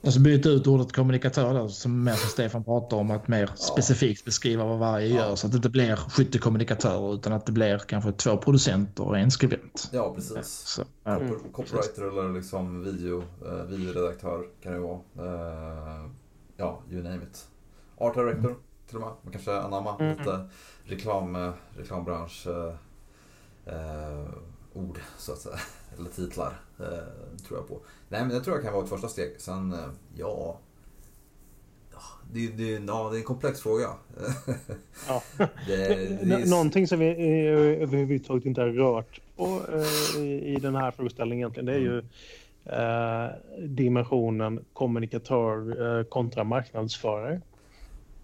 [0.04, 3.56] Alltså byta ut ordet kommunikatör där, som mer som Stefan pratar om, att mer ja.
[3.56, 5.14] specifikt beskriva vad varje ja.
[5.14, 5.34] gör.
[5.34, 9.18] Så att det inte blir 70 kommunikatörer utan att det blir kanske två producenter och
[9.18, 9.90] en skribent.
[9.92, 10.46] Ja, precis.
[10.46, 11.20] Så, ja.
[11.52, 15.00] Copywriter eller liksom video, eh, videoredaktör kan det vara.
[15.16, 16.10] Eh,
[16.56, 17.48] ja, you name it.
[17.98, 18.60] Art director mm.
[18.86, 19.12] till och med.
[19.22, 20.18] Man kanske anamma mm.
[20.18, 20.48] lite
[20.84, 22.74] reklam, eh, reklambransch eh,
[23.74, 24.26] eh,
[24.72, 25.56] ord så att säga.
[25.98, 26.60] Eller titlar.
[26.78, 27.80] Eh, tror jag på.
[28.08, 29.34] Nej men det tror jag kan vara ett första steg.
[29.38, 29.78] Sen, eh,
[30.16, 30.58] ja.
[32.32, 33.86] Det, det, ja, det är en komplex fråga.
[35.08, 35.22] ja.
[35.38, 35.76] det,
[36.24, 36.50] det är...
[36.50, 37.06] Någonting som vi
[37.80, 41.66] överhuvudtaget inte har rört på eh, i den här frågeställningen egentligen.
[41.66, 42.04] Det är ju eh,
[43.58, 47.40] dimensionen kommunikatör eh, kontra marknadsförare.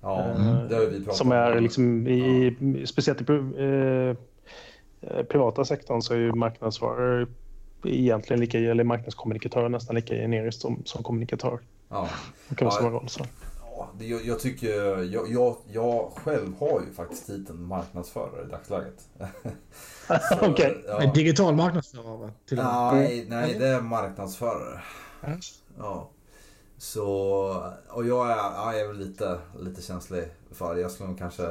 [0.00, 2.86] Ja, eh, det har vi pratat Som är liksom i, ja.
[2.86, 4.16] speciellt i
[5.00, 7.26] eh, privata sektorn så är ju marknadsförare
[7.84, 11.58] egentligen lika, eller marknadskommunikatör nästan lika generiskt som, som kommunikatör.
[11.88, 12.08] Ja.
[12.48, 13.08] Det kan vara ja, roll.
[13.08, 13.24] Så.
[13.80, 18.50] Ja, det, jag, jag, tycker, jag, jag, jag själv har ju faktiskt titeln marknadsförare i
[18.50, 19.08] dagsläget.
[20.32, 20.50] Okej.
[20.50, 20.74] Okay.
[20.86, 21.12] Ja.
[21.14, 22.32] Digital marknadsförare?
[22.48, 24.80] Till nej, nej, det är marknadsförare.
[25.78, 26.10] Ja.
[26.78, 27.04] Så,
[27.88, 30.80] och jag är, jag är väl lite, lite känslig för det.
[30.80, 31.42] Jag skulle nog kanske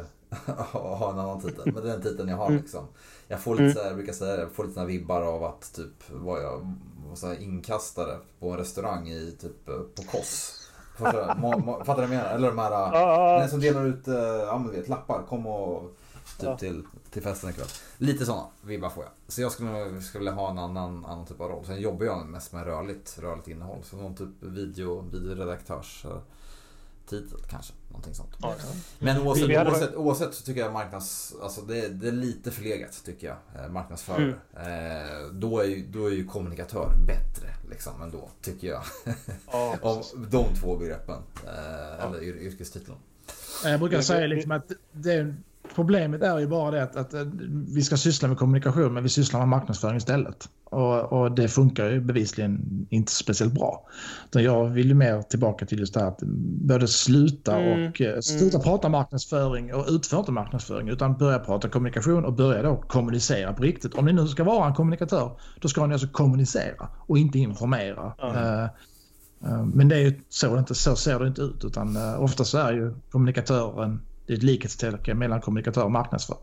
[0.71, 1.73] ha en annan titel.
[1.73, 2.61] Men det är den titeln jag har mm.
[2.61, 2.87] liksom.
[3.27, 3.77] Jag får lite mm.
[3.77, 6.77] här, jag brukar säga det, jag får lite vibbar av att typ var jag
[7.07, 10.58] var så inkastare på en restaurang i typ på Koss.
[10.99, 12.29] Fattar du vad jag menar?
[12.29, 15.23] Eller de här, uh, som delar ut uh, ja, vet, lappar.
[15.29, 15.97] Kom och
[16.39, 17.67] typ till, till festen ikväll.
[17.97, 19.11] Lite sådana vibbar får jag.
[19.27, 21.65] Så jag skulle, skulle vilja ha en annan, annan typ av roll.
[21.65, 23.83] Sen jobbar jag mest med rörligt, rörligt innehåll.
[23.83, 26.05] Så någon typ video, videoredaktörs
[27.09, 27.73] titel kanske.
[27.89, 28.29] Någonting sånt.
[28.41, 28.55] Ja,
[28.99, 31.35] Men oavsett, oavsett, oavsett, så tycker jag marknads...
[31.41, 33.63] Alltså det, det är lite förlegat tycker jag.
[33.63, 34.33] Eh, marknadsförare.
[34.55, 35.05] Mm.
[35.05, 38.29] Eh, då, är ju, då är ju kommunikatör bättre liksom ändå.
[38.41, 38.83] Tycker jag.
[39.51, 41.21] Ja, Om de två begreppen.
[41.45, 41.51] Eh,
[41.99, 42.07] ja.
[42.07, 42.97] Eller yrkestiteln.
[43.63, 45.35] Jag brukar säga liksom att det,
[45.75, 47.13] problemet är ju bara det att, att,
[47.67, 50.49] vi ska syssla med kommunikation men vi sysslar med marknadsföring istället.
[50.63, 53.87] Och, och, det funkar ju bevisligen inte speciellt bra.
[54.25, 56.19] Utan jag vill ju mer tillbaka till just det här att
[56.67, 57.89] både sluta mm.
[57.89, 58.63] och eh, sluta mm.
[58.63, 63.63] prata marknadsföring och utföra inte marknadsföring utan börja prata kommunikation och börja då kommunicera på
[63.63, 63.93] riktigt.
[63.93, 68.13] Om ni nu ska vara en kommunikatör då ska ni alltså kommunicera och inte informera.
[68.21, 68.69] Mm.
[69.43, 72.53] Uh, men det är ju så, inte, så ser det inte ut utan uh, oftast
[72.53, 76.41] är ju kommunikatören det är ett likhetstecken mellan kommunikatör och marknadsförare.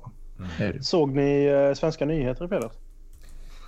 [0.61, 0.82] Mm.
[0.82, 2.74] Såg ni svenska nyheter i fredags?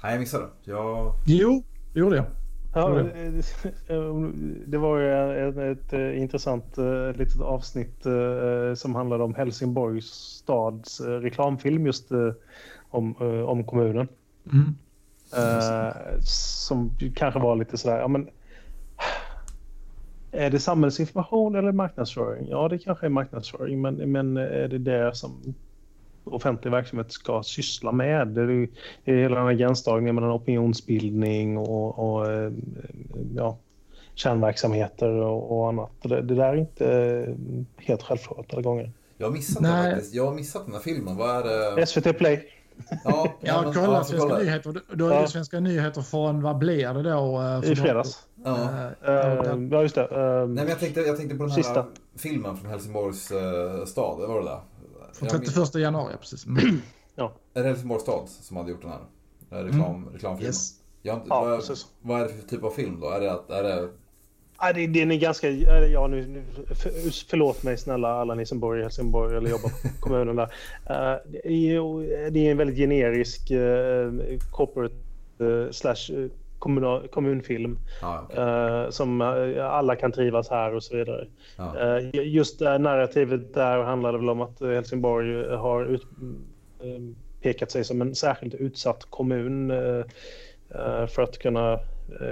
[0.02, 0.46] Nej, jag missade.
[0.64, 1.12] Jag...
[1.26, 2.24] Jo, det gjorde jag.
[2.74, 2.88] Ja,
[4.66, 5.12] det var ju
[5.48, 8.06] ett, ett, ett intressant uh, litet avsnitt
[8.74, 12.08] som handlade om Helsingborgs stads reklamfilm just
[12.90, 13.16] om,
[13.46, 14.08] om kommunen.
[14.52, 14.74] Mm.
[16.22, 18.28] som kanske var lite sådär, ja men
[20.32, 22.48] är det samhällsinformation eller marknadsföring?
[22.48, 25.54] Ja, det kanske är marknadsföring, men, men är det det som
[26.24, 28.28] offentlig verksamhet ska syssla med?
[28.28, 28.68] Det är,
[29.04, 32.26] det är hela den här gränsdragningen mellan opinionsbildning och, och
[33.36, 33.58] ja,
[34.14, 35.90] kärnverksamheter och, och annat.
[36.02, 37.34] Det, det, där är inte
[37.76, 38.92] helt självklart alla gånger.
[39.16, 39.92] Jag har missat Nej.
[39.92, 40.14] faktiskt.
[40.14, 41.16] Jag har missat den här filmen.
[41.16, 41.86] Vad är det?
[41.86, 42.57] SVT Play.
[43.04, 44.38] Ja, ja, men, kolla ja, Svenska kolla.
[44.38, 44.82] nyheter.
[44.92, 45.26] Då är det ja.
[45.26, 47.60] Svenska nyheter från, vad blir det då?
[47.64, 48.18] I fredags.
[48.44, 48.52] Ja,
[49.08, 50.08] uh, ja just det.
[50.08, 51.86] Uh, Nej, men jag, tänkte, jag tänkte på den här sista.
[52.16, 54.28] filmen från Helsingborgs uh, stad.
[54.28, 54.60] Var det där?
[55.12, 56.46] Från 31 januari, precis.
[56.46, 56.82] Mm.
[57.14, 57.32] ja.
[57.54, 60.12] Är det Helsingborgs stad som hade gjort den här reklam, mm.
[60.12, 60.46] reklamfilmen?
[60.46, 60.72] Yes.
[61.02, 63.10] Jag, ja, vad, vad är det för typ av film då?
[63.10, 63.88] Är det, är det
[64.60, 65.50] Ja, det, den är ganska...
[65.50, 66.42] Ja, nu, nu,
[66.74, 66.90] för,
[67.28, 70.44] förlåt mig snälla alla ni som bor i Helsingborg eller jobbar på kommunen där.
[70.44, 74.12] Uh, det, är, det är en väldigt generisk uh,
[74.50, 74.94] corporate
[75.40, 76.28] uh, slash
[76.58, 77.78] kommunal, kommunfilm.
[78.02, 78.92] Ah, okay.
[78.92, 79.20] som
[79.60, 81.26] alla kan trivas här och så vidare.
[81.56, 81.98] Ah.
[82.12, 86.02] just det narrativet där handlade väl om att Helsingborg har ut,
[87.42, 89.72] pekat sig som en särskilt utsatt kommun
[91.08, 91.78] för att kunna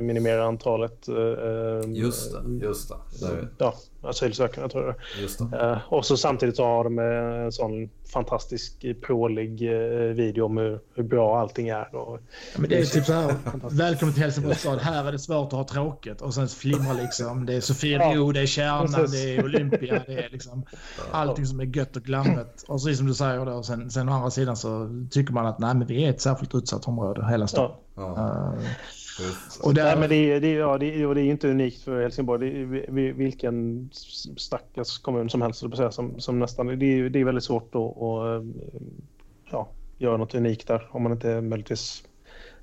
[0.01, 1.09] minimera antalet.
[1.09, 2.89] Eh, just det, just
[3.21, 3.49] det.
[3.59, 4.95] Ja, asylsökande tror jag.
[5.23, 5.59] Just det.
[5.59, 9.61] Eh, och så samtidigt så har de en sån fantastisk prålig
[10.15, 11.95] video om hur, hur bra allting är.
[11.95, 12.19] Och,
[12.55, 13.35] ja, men det är typ så här,
[13.71, 17.47] välkommen till Helsingborgs stad, här är det svårt att ha tråkigt och sen flimrar liksom,
[17.47, 20.65] det är Sofiero, ja, det är Kärnan, det är Olympia, det är liksom
[21.11, 22.65] allting som är gött och glammet.
[22.69, 25.59] Och så som du säger då, sen, sen å andra sidan så tycker man att
[25.59, 27.71] nej men vi är ett särskilt utsatt område, hela stan.
[27.95, 28.03] Ja.
[28.03, 28.65] Uh,
[29.63, 29.85] och där...
[29.85, 32.67] Nej, men det, är, det, ja, det, är, det är inte unikt för Helsingborg.
[32.67, 33.91] Det är vilken
[34.37, 36.67] stackars kommun som helst som, som nästan...
[36.67, 38.45] Det är, det är väldigt svårt att, att
[39.51, 42.03] ja, göra något unikt där om man inte möjligtvis...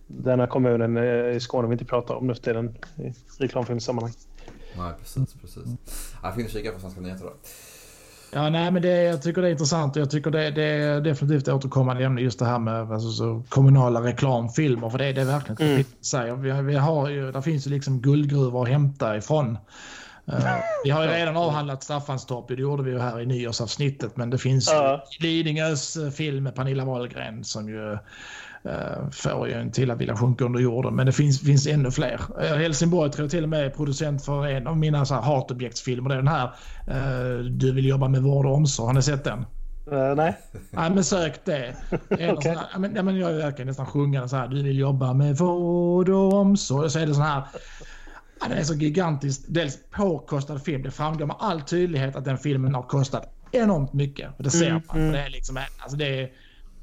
[0.07, 0.97] Den här kommunen
[1.35, 4.13] i Skåne vi inte pratar om nu för tiden i reklamfilmssammanhang.
[4.77, 5.33] Nej, precis.
[5.33, 5.63] precis.
[6.23, 7.33] Jag får kika på Svenska nyheter då.
[8.33, 11.01] Ja, nej, men det, jag tycker det är intressant och jag tycker det, det är
[11.01, 14.89] definitivt återkommande ämne just det här med alltså, så, kommunala reklamfilmer.
[14.89, 15.83] För det, det är verkligen mm.
[16.01, 16.35] säger.
[16.35, 19.57] Vi, vi har ju, där finns ju liksom guldgruvor att hämta ifrån.
[20.29, 24.17] Uh, vi har ju redan avhandlat Staffanstorp, det gjorde vi ju här i nyårsavsnittet.
[24.17, 24.99] Men det finns uh.
[25.19, 27.97] Lidingös eh, film med Pernilla Wahlgren som ju
[29.11, 30.95] får ju en till att vilja sjunka under jorden.
[30.95, 32.21] Men det finns, finns ännu fler.
[32.41, 35.21] Uh, Helsingborg tror jag till och med är producent för en av mina så här,
[35.21, 36.09] hatobjektsfilmer.
[36.09, 36.45] Det är den här
[36.87, 38.87] uh, Du vill jobba med vård och omsorg.
[38.87, 39.45] Har ni sett den?
[39.91, 40.37] Uh, nej.
[40.71, 41.75] Nej, men sök det.
[42.09, 42.55] det okay.
[42.55, 44.47] här, men, ja, men jag verkar nästan sjunga så här.
[44.47, 46.89] Du vill jobba med vård och omsorg.
[46.89, 47.43] Så är det sån här.
[48.39, 49.41] Ja, den är så gigantisk.
[49.47, 50.83] Dels påkostad film.
[50.83, 54.29] Det framgår med all tydlighet att den filmen har kostat enormt mycket.
[54.37, 54.97] Och det ser mm, man.
[54.97, 55.11] Mm.
[55.11, 56.29] Det, är liksom, alltså det, är,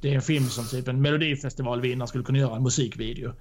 [0.00, 3.32] det är en film som typ en melodifestivalvinnare skulle kunna göra en musikvideo.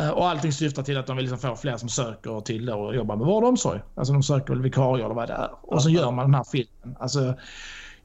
[0.00, 2.96] Uh, och allting syftar till att de vill liksom få fler som söker till att
[2.96, 3.80] jobba med vård och omsorg.
[3.94, 5.50] Alltså de söker väl vikarier eller vad det är.
[5.62, 6.96] Och så gör man den här filmen.
[6.98, 7.34] Alltså,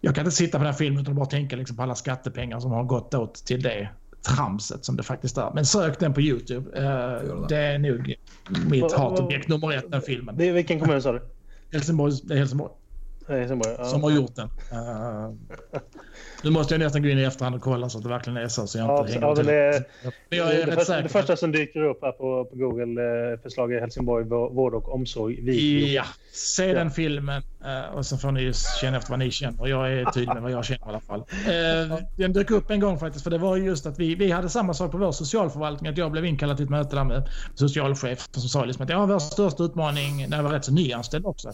[0.01, 2.59] jag kan inte sitta på den här filmen utan bara tänka liksom på alla skattepengar
[2.59, 3.89] som har gått åt till det
[4.21, 5.51] tramset som det faktiskt är.
[5.51, 6.69] Men sök den på Youtube.
[6.79, 8.15] Uh, det är nog
[8.69, 10.37] mitt hatobjekt nummer ett, den filmen.
[10.37, 11.21] Det är vilken kommun sa du?
[11.71, 12.13] Helsingborg.
[12.23, 12.71] Det är Helsingborg.
[13.27, 13.85] Helsingborg ja.
[13.85, 14.47] Som har gjort den.
[14.47, 15.33] Uh,
[16.43, 18.47] nu måste jag nästan gå in i efterhand och kolla så att det verkligen är
[18.47, 18.67] så.
[18.67, 19.83] så jag inte ja, ja, det,
[20.29, 21.03] men jag är det, säker.
[21.03, 24.93] det första som dyker upp här på, på Google eh, förslag är Helsingborg vård och
[24.93, 25.41] omsorg.
[25.41, 25.87] Video.
[25.87, 26.03] Ja,
[26.33, 26.73] se ja.
[26.73, 29.67] den filmen uh, och så får ni känna efter vad ni känner.
[29.67, 31.19] Jag är tydlig med vad jag känner i alla fall.
[31.19, 34.49] Uh, den dök upp en gång faktiskt för det var just att vi, vi hade
[34.49, 35.91] samma sak på vår socialförvaltning.
[35.91, 39.05] Att jag blev inkallad till ett möte där med socialchef som sa liksom att ja,
[39.05, 41.47] vår största utmaning när jag var rätt så nyanställd också.
[41.47, 41.53] Uh.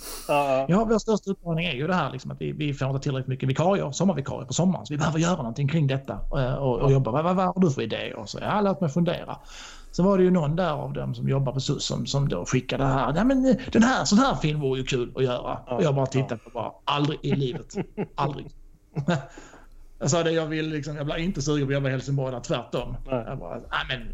[0.68, 3.28] Ja, vår största utmaning är ju det här liksom, att vi, vi får inte tillräckligt
[3.28, 4.86] mycket vikarier, sommarvikarier på sommaren sommaren.
[4.86, 7.12] Så vi behöver göra någonting kring detta eh, och, och jobba.
[7.12, 8.16] Vad, vad, vad har du för idéer?
[8.16, 9.38] Och så jag har lärt mig fundera.
[9.98, 12.46] Så var det ju någon där av dem som jobbar på SUS som, som då
[12.46, 13.14] skickade det här.
[13.14, 15.58] Nej, men eh, den här, sån här film vore ju kul att göra.
[15.58, 17.76] Och jag bara tittade på bara, aldrig i livet.
[18.16, 18.48] Aldrig.
[20.00, 22.32] jag sa det, jag vill liksom, jag blir inte sugen på att jobba i Helsingborg
[22.32, 22.96] där, tvärtom.
[23.06, 23.24] Nej.
[23.28, 24.14] Jag bara, nej men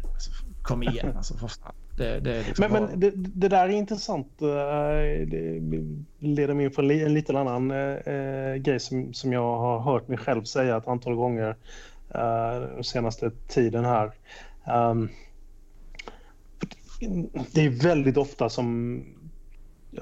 [0.62, 1.74] kom igen alltså för fan.
[1.96, 4.42] Det, det liksom men, men det, det, där är intressant.
[4.42, 5.60] Eh, det
[6.18, 10.18] leder mig in på en liten annan äh, grej som, som jag har hört mig
[10.18, 11.56] själv säga ett antal gånger
[12.74, 14.10] den senaste tiden här.
[14.90, 15.08] Um,
[17.52, 19.00] det är väldigt ofta som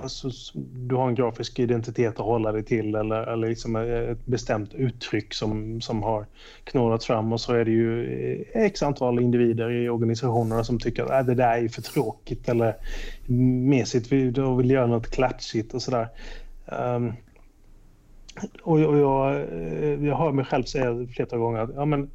[0.01, 0.31] alltså,
[0.75, 5.35] du har en grafisk identitet att hålla dig till eller, eller liksom ett bestämt uttryck
[5.35, 6.27] som, som har
[6.65, 8.07] knålat fram och så är det ju
[8.55, 12.49] eh, x antal individer i organisationerna som tycker att äh, det där är för tråkigt
[12.49, 12.77] eller
[13.67, 16.09] mesigt, vi vill, vill göra något klatschigt och sådär.
[16.67, 17.13] Um,
[18.63, 22.11] och, och jag, eh, jag hör mig själv säga flera gånger att ja, men,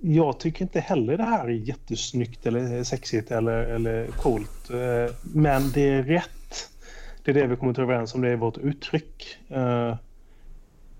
[0.00, 4.70] jag tycker inte heller det här är jättesnyggt eller sexigt eller, eller coolt.
[4.70, 6.70] Eh, men det är rätt.
[7.24, 8.20] Det är det vi kommer till överens om.
[8.20, 9.38] Det är vårt uttryck.
[9.48, 9.96] Eh,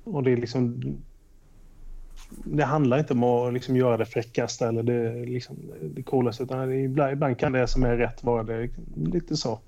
[0.05, 0.83] och det är liksom...
[2.45, 6.43] Det handlar inte om att liksom göra det fräckaste eller det, liksom, det coolaste.
[6.43, 9.59] Utan ibland, ibland kan det som är rätt vara det lite så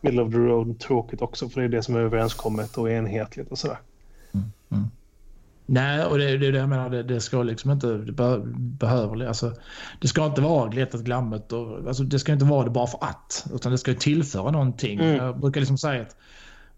[0.00, 1.48] middle of the road tråkigt också.
[1.48, 3.78] För det är det som är överenskommet och enhetligt och sådär.
[4.34, 4.84] Mm, mm.
[5.66, 6.90] Nej, och det, är det jag menar.
[6.90, 9.52] Det, det ska liksom inte det be, behöver, alltså,
[10.00, 13.04] Det ska inte vara glättat glammet och alltså, det ska inte vara det bara för
[13.04, 13.46] att.
[13.54, 15.00] Utan det ska tillföra någonting.
[15.00, 15.16] Mm.
[15.16, 16.16] Jag brukar liksom säga att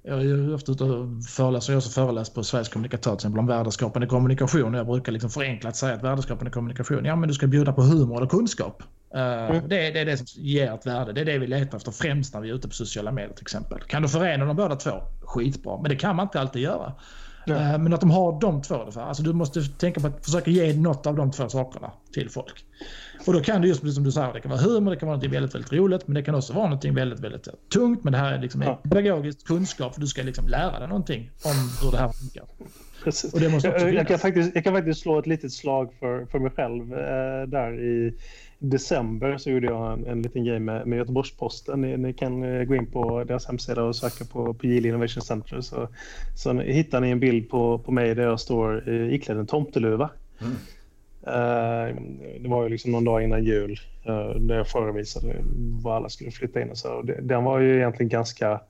[0.03, 1.73] jag är ofta ute och föreläser.
[1.73, 4.75] Jag har också föreläst på Sveriges kommunikatör till exempel om värdeskapande kommunikation.
[4.75, 8.23] Jag brukar liksom förenklat säga att värdeskapande kommunikation, ja men du ska bjuda på humor
[8.23, 8.83] och kunskap.
[9.15, 9.69] Uh, mm.
[9.69, 11.13] det, det, är det som ger ett värde.
[11.13, 13.45] Det är det vi letar efter främst när vi är ute på sociala medier till
[13.45, 13.81] exempel.
[13.81, 14.91] Kan du förena de båda två?
[15.21, 15.83] Skitbra.
[15.83, 16.93] Men det kan man inte alltid göra.
[17.49, 17.73] Ja.
[17.73, 18.75] Eh, men att de har de två.
[18.97, 22.65] Alltså du måste tänka på att försöka ge något av de två sakerna till folk.
[23.27, 25.17] Och då kan det just som du säger, det kan vara humor, det kan vara
[25.17, 28.05] något väldigt, väldigt roligt, men det kan också vara något väldigt, väldigt tungt.
[28.05, 28.81] Men det här är liksom ja.
[28.83, 32.45] pedagogiskt kunskap, för du ska liksom lära dig någonting om hur det här funkar.
[33.05, 33.35] Precis.
[33.35, 36.27] Och det måste jag, jag, kan faktiskt, jag kan faktiskt slå ett litet slag för,
[36.27, 38.15] för mig själv eh, där i
[38.59, 41.81] december så gjorde jag en, en liten grej med, med Göteborgs-Posten.
[41.81, 45.23] Ni, ni, kan eh, gå in på deras hemsida och söka på, på Geely Innovation
[45.23, 45.61] Center.
[45.61, 45.89] Så,
[46.37, 50.11] så hittar ni en bild på, på mig där jag står uh, iklädd en tomteluva.
[50.41, 50.53] Mm.
[51.27, 51.97] Uh,
[52.41, 55.37] det var ju liksom någon dag innan jul uh, där jag förevisade
[55.83, 56.71] var alla skulle flytta in.
[56.71, 57.03] Och så.
[57.03, 58.61] Det, den var ju egentligen ganska...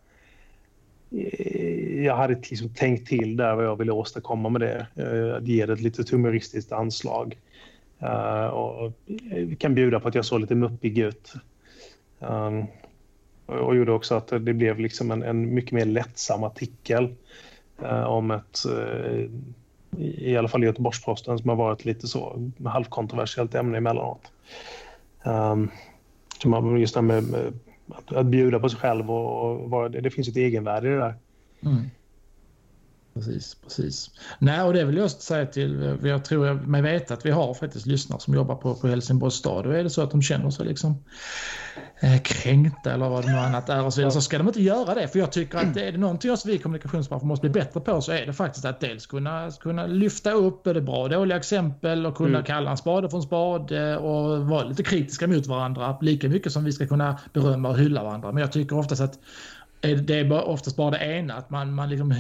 [1.97, 4.87] Jag hade liksom tänkt till där vad jag ville åstadkomma med det.
[5.37, 7.37] Att ge det ett lite humoristiskt anslag.
[8.03, 8.93] Uh, och
[9.59, 11.35] kan bjuda på att jag såg lite muppig ut.
[12.19, 12.67] Um,
[13.47, 17.15] och, gjorde också att det blev liksom en, en mycket mer lättsam artikel
[17.83, 19.31] uh, om ett, uh,
[19.99, 24.33] i alla fall Göteborgs-Posten, som har varit lite så halvkontroversiellt ämne emellanåt.
[25.25, 25.71] Um,
[26.79, 27.53] just det här med, med
[27.89, 30.91] att, att, bjuda på sig själv och, och vara, det, det finns ett egenvärde i
[30.91, 31.15] det där.
[31.63, 31.91] Mm.
[33.19, 34.11] Precis, precis.
[34.39, 37.55] Nej, och det vill jag säga till, jag tror jag mig veta att vi har
[37.55, 40.51] faktiskt lyssnare som jobbar på, på Helsingborgs stad och är det så att de känner
[40.51, 41.05] sig liksom
[42.01, 44.95] eh, kränkta eller vad det nu annat är och så, så ska de inte göra
[44.95, 45.09] det.
[45.09, 48.01] För jag tycker att det är det någonting som vi kommunikationsbranschen måste bli bättre på
[48.01, 52.07] så är det faktiskt att dels kunna, kunna lyfta upp det bra och dåliga exempel
[52.07, 52.45] och kunna mm.
[52.45, 56.65] kalla en spade för en spade och vara lite kritiska mot varandra lika mycket som
[56.65, 58.33] vi ska kunna berömma och hylla varandra.
[58.33, 59.19] Men jag tycker oftast att
[59.81, 62.15] det är oftast bara det ena, att man, man liksom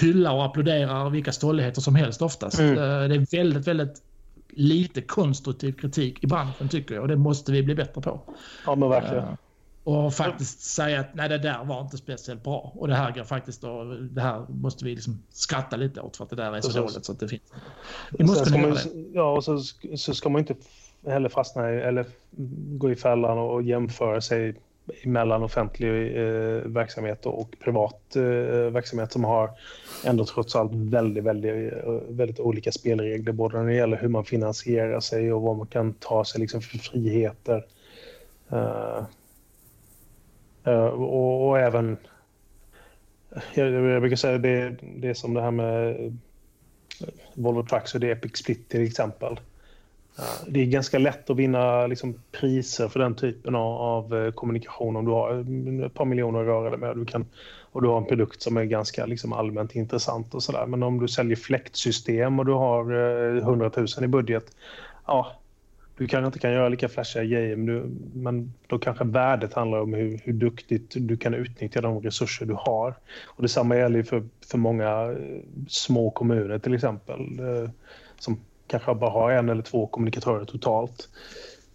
[0.00, 2.58] hyllar och applåderar vilka stolligheter som helst oftast.
[2.58, 2.78] Mm.
[2.78, 4.02] Eh, det är väldigt, väldigt
[4.48, 8.20] lite konstruktiv kritik i branschen tycker jag och det måste vi bli bättre på.
[8.66, 9.24] Ja men verkligen.
[9.24, 9.34] Uh,
[9.84, 13.24] och faktiskt säga att nej det där var inte speciellt bra och det här går
[13.24, 16.60] faktiskt då, det här måste vi liksom skratta lite åt för att det där är
[16.60, 17.52] så, så dåligt så att det finns.
[18.10, 19.04] Vi måste kunna göra det.
[19.12, 19.58] Ja och så,
[19.96, 20.54] så ska man inte
[21.06, 22.06] heller fastna i, eller
[22.78, 24.54] gå i fällan och jämföra sig
[25.04, 28.22] mellan offentlig eh, verksamhet och privat eh,
[28.72, 29.50] verksamhet som har
[30.04, 34.24] ändå trots allt väldigt, väldigt, eh, väldigt olika spelregler både när det gäller hur man
[34.24, 37.64] finansierar sig och vad man kan ta sig liksom för friheter.
[38.52, 39.04] Uh,
[40.66, 41.96] uh, och, och, även,
[43.54, 46.18] jag, jag brukar säga det, det är som det här med
[47.34, 49.40] Volvo Trucks och det Epic Split till exempel.
[50.46, 54.96] Det är ganska lätt att vinna liksom, priser för den typen av, av, eh, kommunikation
[54.96, 57.26] om du har mm, ett par miljoner att röra dig med du kan,
[57.72, 60.66] och du har en produkt som är ganska liksom, allmänt intressant och sådär.
[60.66, 62.92] Men om du säljer fläktsystem och du har
[63.36, 64.56] eh, 100 000 i budget,
[65.06, 65.32] ja,
[65.96, 69.80] du kanske inte kan göra lika flashiga grejer, men, du, men då kanske värdet handlar
[69.80, 72.94] om hur, hur duktigt du kan utnyttja de resurser du har.
[73.26, 77.70] Och detsamma gäller för, för många eh, små kommuner till exempel, eh,
[78.18, 81.08] som kanske bara har en eller två kommunikatörer totalt.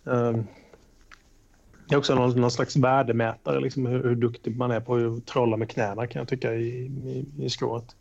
[0.06, 0.44] Ehm,
[1.88, 5.26] det är också någon, någon slags värdemätare, liksom hur, hur, duktig man är på att
[5.26, 7.96] trolla med knäna kan jag tycka i, i, i skrået.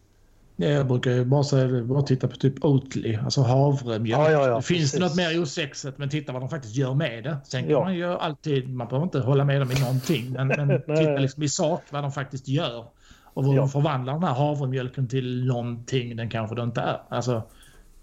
[0.57, 4.21] Jag brukar ju bara, säga, bara titta på typ Oatly, alltså havremjölk.
[4.21, 4.93] Ja, ja, ja, Finns precis.
[4.93, 7.37] det något mer osexigt, men titta vad de faktiskt gör med det.
[7.45, 10.69] Sen kan man ju alltid, man behöver inte hålla med dem i någonting, men, men
[10.99, 12.85] titta liksom i sak vad de faktiskt gör.
[13.25, 17.01] Och hur de förvandlar den här havremjölken till någonting den kanske det inte är.
[17.09, 17.43] Alltså,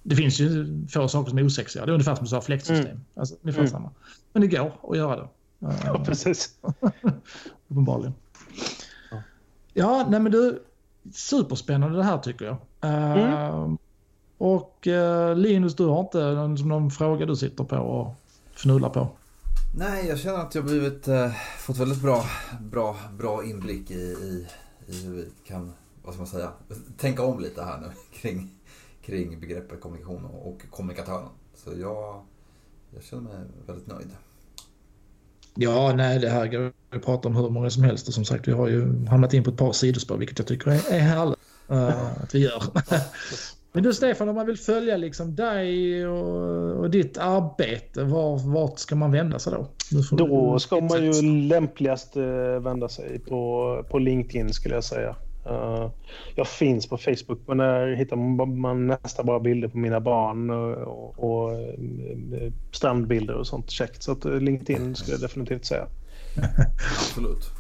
[0.08, 1.86] det finns ju få saker som är osexiga.
[1.86, 2.86] Det är ungefär som du sa, fläktsystem.
[2.86, 3.06] Mm.
[3.16, 3.72] Alltså, ungefär mm.
[3.72, 3.91] samma.
[4.34, 5.28] Men det går att göra det.
[5.84, 6.49] Ja, precis.
[7.68, 8.14] Uppenbarligen.
[9.74, 10.64] Ja, nej men du,
[11.14, 12.58] superspännande det här tycker jag.
[12.82, 13.78] Mm.
[14.38, 18.16] och uh, Linus, du har inte någon, någon fråga du sitter på och
[18.56, 19.10] fnular på?
[19.78, 22.24] Nej, jag känner att jag blivit, uh, fått väldigt bra,
[22.60, 24.47] bra, bra inblick i, i,
[24.88, 26.51] i hur vi kan, vad ska man säga,
[26.97, 27.88] tänka om lite här nu
[28.22, 28.55] kring,
[29.06, 31.30] kring begreppet kommunikation och kommunikatören.
[31.56, 32.26] Så jag,
[32.93, 34.08] jag känner mig väldigt nöjd.
[35.56, 38.47] Ja, nej, det här går att prata om hur många som helst och som sagt,
[38.47, 41.39] vi har ju hamnat in på ett par sidospår, vilket jag tycker är, är härligt
[41.72, 42.64] uh, att vi gör.
[43.74, 48.80] Men du Stefan, om man vill följa liksom dig och, och ditt arbete, var, vart
[48.80, 49.68] ska man vända sig då?
[50.12, 52.24] Då ska man ju lämpligast eh,
[52.60, 55.16] vända sig på, på LinkedIn skulle jag säga.
[55.50, 55.89] Uh,
[56.36, 58.16] jag finns på Facebook men där hittar
[58.46, 64.04] man nästan bara bilder på mina barn och, och, och uh, strandbilder och sånt käckt.
[64.04, 65.88] Så att LinkedIn skulle jag definitivt säga.
[66.98, 67.52] Absolut.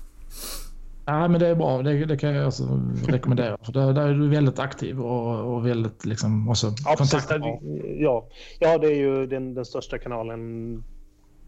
[1.05, 1.81] Ja, men det är bra.
[1.81, 3.57] Det, det kan jag alltså rekommendera.
[3.63, 7.59] För där, där är du väldigt aktiv och, och väldigt liksom också ja, kontaktbar.
[7.99, 8.27] Ja.
[8.59, 10.83] ja, det är ju den, den största kanalen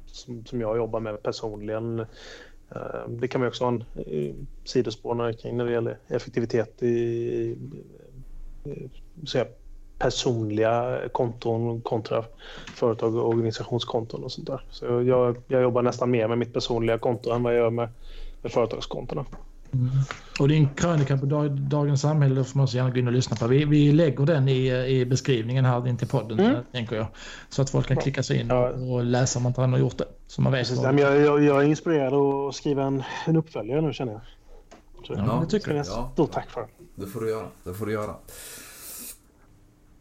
[0.06, 2.06] som, som jag jobbar med personligen.
[2.76, 7.58] Eh, det kan man också ha en eh, sidospår kring när det gäller effektivitet i,
[8.66, 9.46] eh, säga,
[10.00, 12.26] personliga konton kontra
[12.76, 14.62] företag och organisationskonton och sånt där.
[14.70, 17.90] Så jag, jag jobbar nästan mer med mitt personliga konto än vad jag gör med,
[18.42, 19.26] med företagskontona.
[19.74, 19.90] Mm.
[20.40, 23.36] Och din krönika på dag, Dagens Samhälle får man så gärna gå in och lyssna
[23.36, 23.48] på.
[23.48, 26.64] Vi, vi lägger den i, i beskrivningen här in till podden, mm.
[26.72, 27.08] tänker jag.
[27.50, 28.70] Så att folk kan klicka sig in ja.
[28.70, 30.08] och läsa om man inte redan har gjort det.
[30.28, 34.12] Så man vet jag, jag, jag, är inspirerad att skriva en, en uppföljare nu känner
[34.14, 34.22] jag.
[35.08, 35.86] Så, ja, det tycker jag.
[35.86, 36.68] Stort tack för det.
[36.96, 37.48] Det får du göra.
[37.64, 38.16] Det får du göra.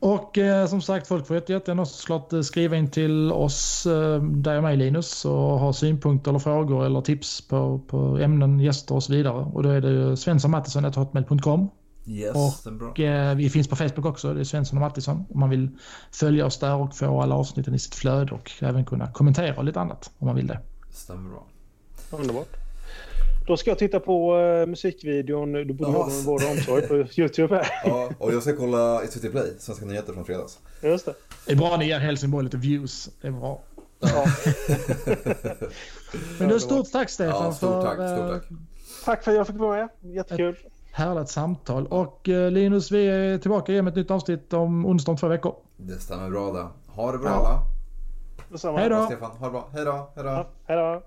[0.01, 4.57] Och eh, som sagt, folk får jättegärna såklart eh, skriva in till oss, eh, där
[4.57, 9.03] och mig Linus, och ha synpunkter eller frågor eller tips på, på ämnen, gäster och
[9.03, 9.45] så vidare.
[9.53, 11.71] Och då är det svenssonmattisson.hotmail.com.
[12.09, 15.25] Yes, och eh, vi finns på Facebook också, det är Svensson och Mattisson.
[15.31, 15.69] Om man vill
[16.13, 19.81] följa oss där och få alla avsnitten i sitt flöde och även kunna kommentera lite
[19.81, 20.61] annat om man vill det.
[20.91, 21.47] Stämmer bra.
[22.11, 22.66] Underbart.
[23.47, 26.95] Då ska jag titta på uh, musikvideon Du borde ha en vård och omsorg på
[27.21, 27.67] YouTube här.
[27.85, 30.59] Ja, och jag ska kolla i SVT Play, Svenska nyheter från fredags.
[30.83, 31.15] Just det.
[31.47, 33.11] Det är bra ni ger Helsingborg lite views.
[33.21, 33.63] Det är bra.
[34.01, 34.27] Ja.
[36.39, 37.45] Men du, stort tack Stefan.
[37.45, 37.97] Ja, stort tack.
[37.97, 38.59] För, stort tack.
[39.05, 40.15] tack för att jag fick vara med.
[40.15, 40.55] Jättekul.
[40.55, 41.87] Ett härligt samtal.
[41.87, 45.29] Och uh, Linus, vi är tillbaka igen med ett nytt avsnitt om onsdag om två
[45.29, 45.55] veckor.
[45.77, 46.93] Det stämmer bra det.
[46.93, 47.35] Ha det bra ja.
[47.35, 47.59] alla.
[48.49, 48.79] Detsamma.
[48.79, 49.07] Hej då.
[49.07, 49.69] Stefan, ha det bra.
[49.73, 50.11] Hej då.
[50.15, 50.31] Hej då.
[50.31, 51.03] Ja, hej då.